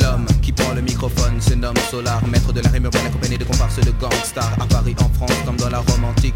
L'homme 0.01 0.27
qui 0.41 0.53
prend 0.53 0.73
le 0.73 0.81
microphone, 0.81 1.37
c'est 1.39 1.57
Nom 1.57 1.75
Solar, 1.91 2.27
maître 2.27 2.55
de 2.55 2.63
la 2.63 2.71
rime 2.71 2.87
urbaine 2.87 3.07
accompagné 3.09 3.37
de 3.37 3.45
comparses 3.45 3.79
de 3.79 3.91
gangsters 4.01 4.57
à 4.59 4.67
Paris, 4.67 4.97
en 5.01 5.11
France, 5.11 5.37
comme 5.45 5.59
dans 5.59 5.69
la 5.69 5.81
Rome 5.81 6.05
antique. 6.05 6.35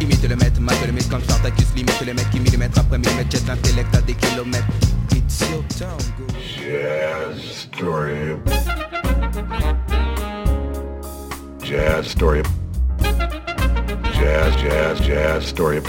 Imite 0.00 0.28
le 0.28 0.36
maître, 0.36 0.60
mate 0.60 0.86
le 0.86 0.92
mythe 0.92 1.08
quand 1.10 1.20
Spartacus 1.22 1.66
limite 1.74 2.00
le 2.06 2.14
mec 2.14 2.28
qui 2.30 2.40
millimètre 2.40 2.78
après 2.78 2.98
millimètre 2.98 3.30
jette 3.30 3.46
l'intellect 3.46 3.94
à 3.94 4.00
des 4.00 4.14
kilomètres. 4.14 4.66
It's 5.14 5.40
your 5.40 5.62
town, 5.78 5.98
go. 6.18 6.26
Jazz, 6.38 7.68
story. 7.72 8.36
Jazz, 11.62 12.06
story. 12.06 12.42
Jazz, 14.14 14.52
jazz, 14.62 15.00
jazz, 15.06 15.44
story. 15.44 15.80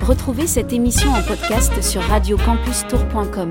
Retrouvez 0.00 0.46
cette 0.46 0.72
émission 0.72 1.10
en 1.12 1.22
podcast 1.22 1.80
sur 1.82 2.02
radiocampustour.com. 2.02 3.50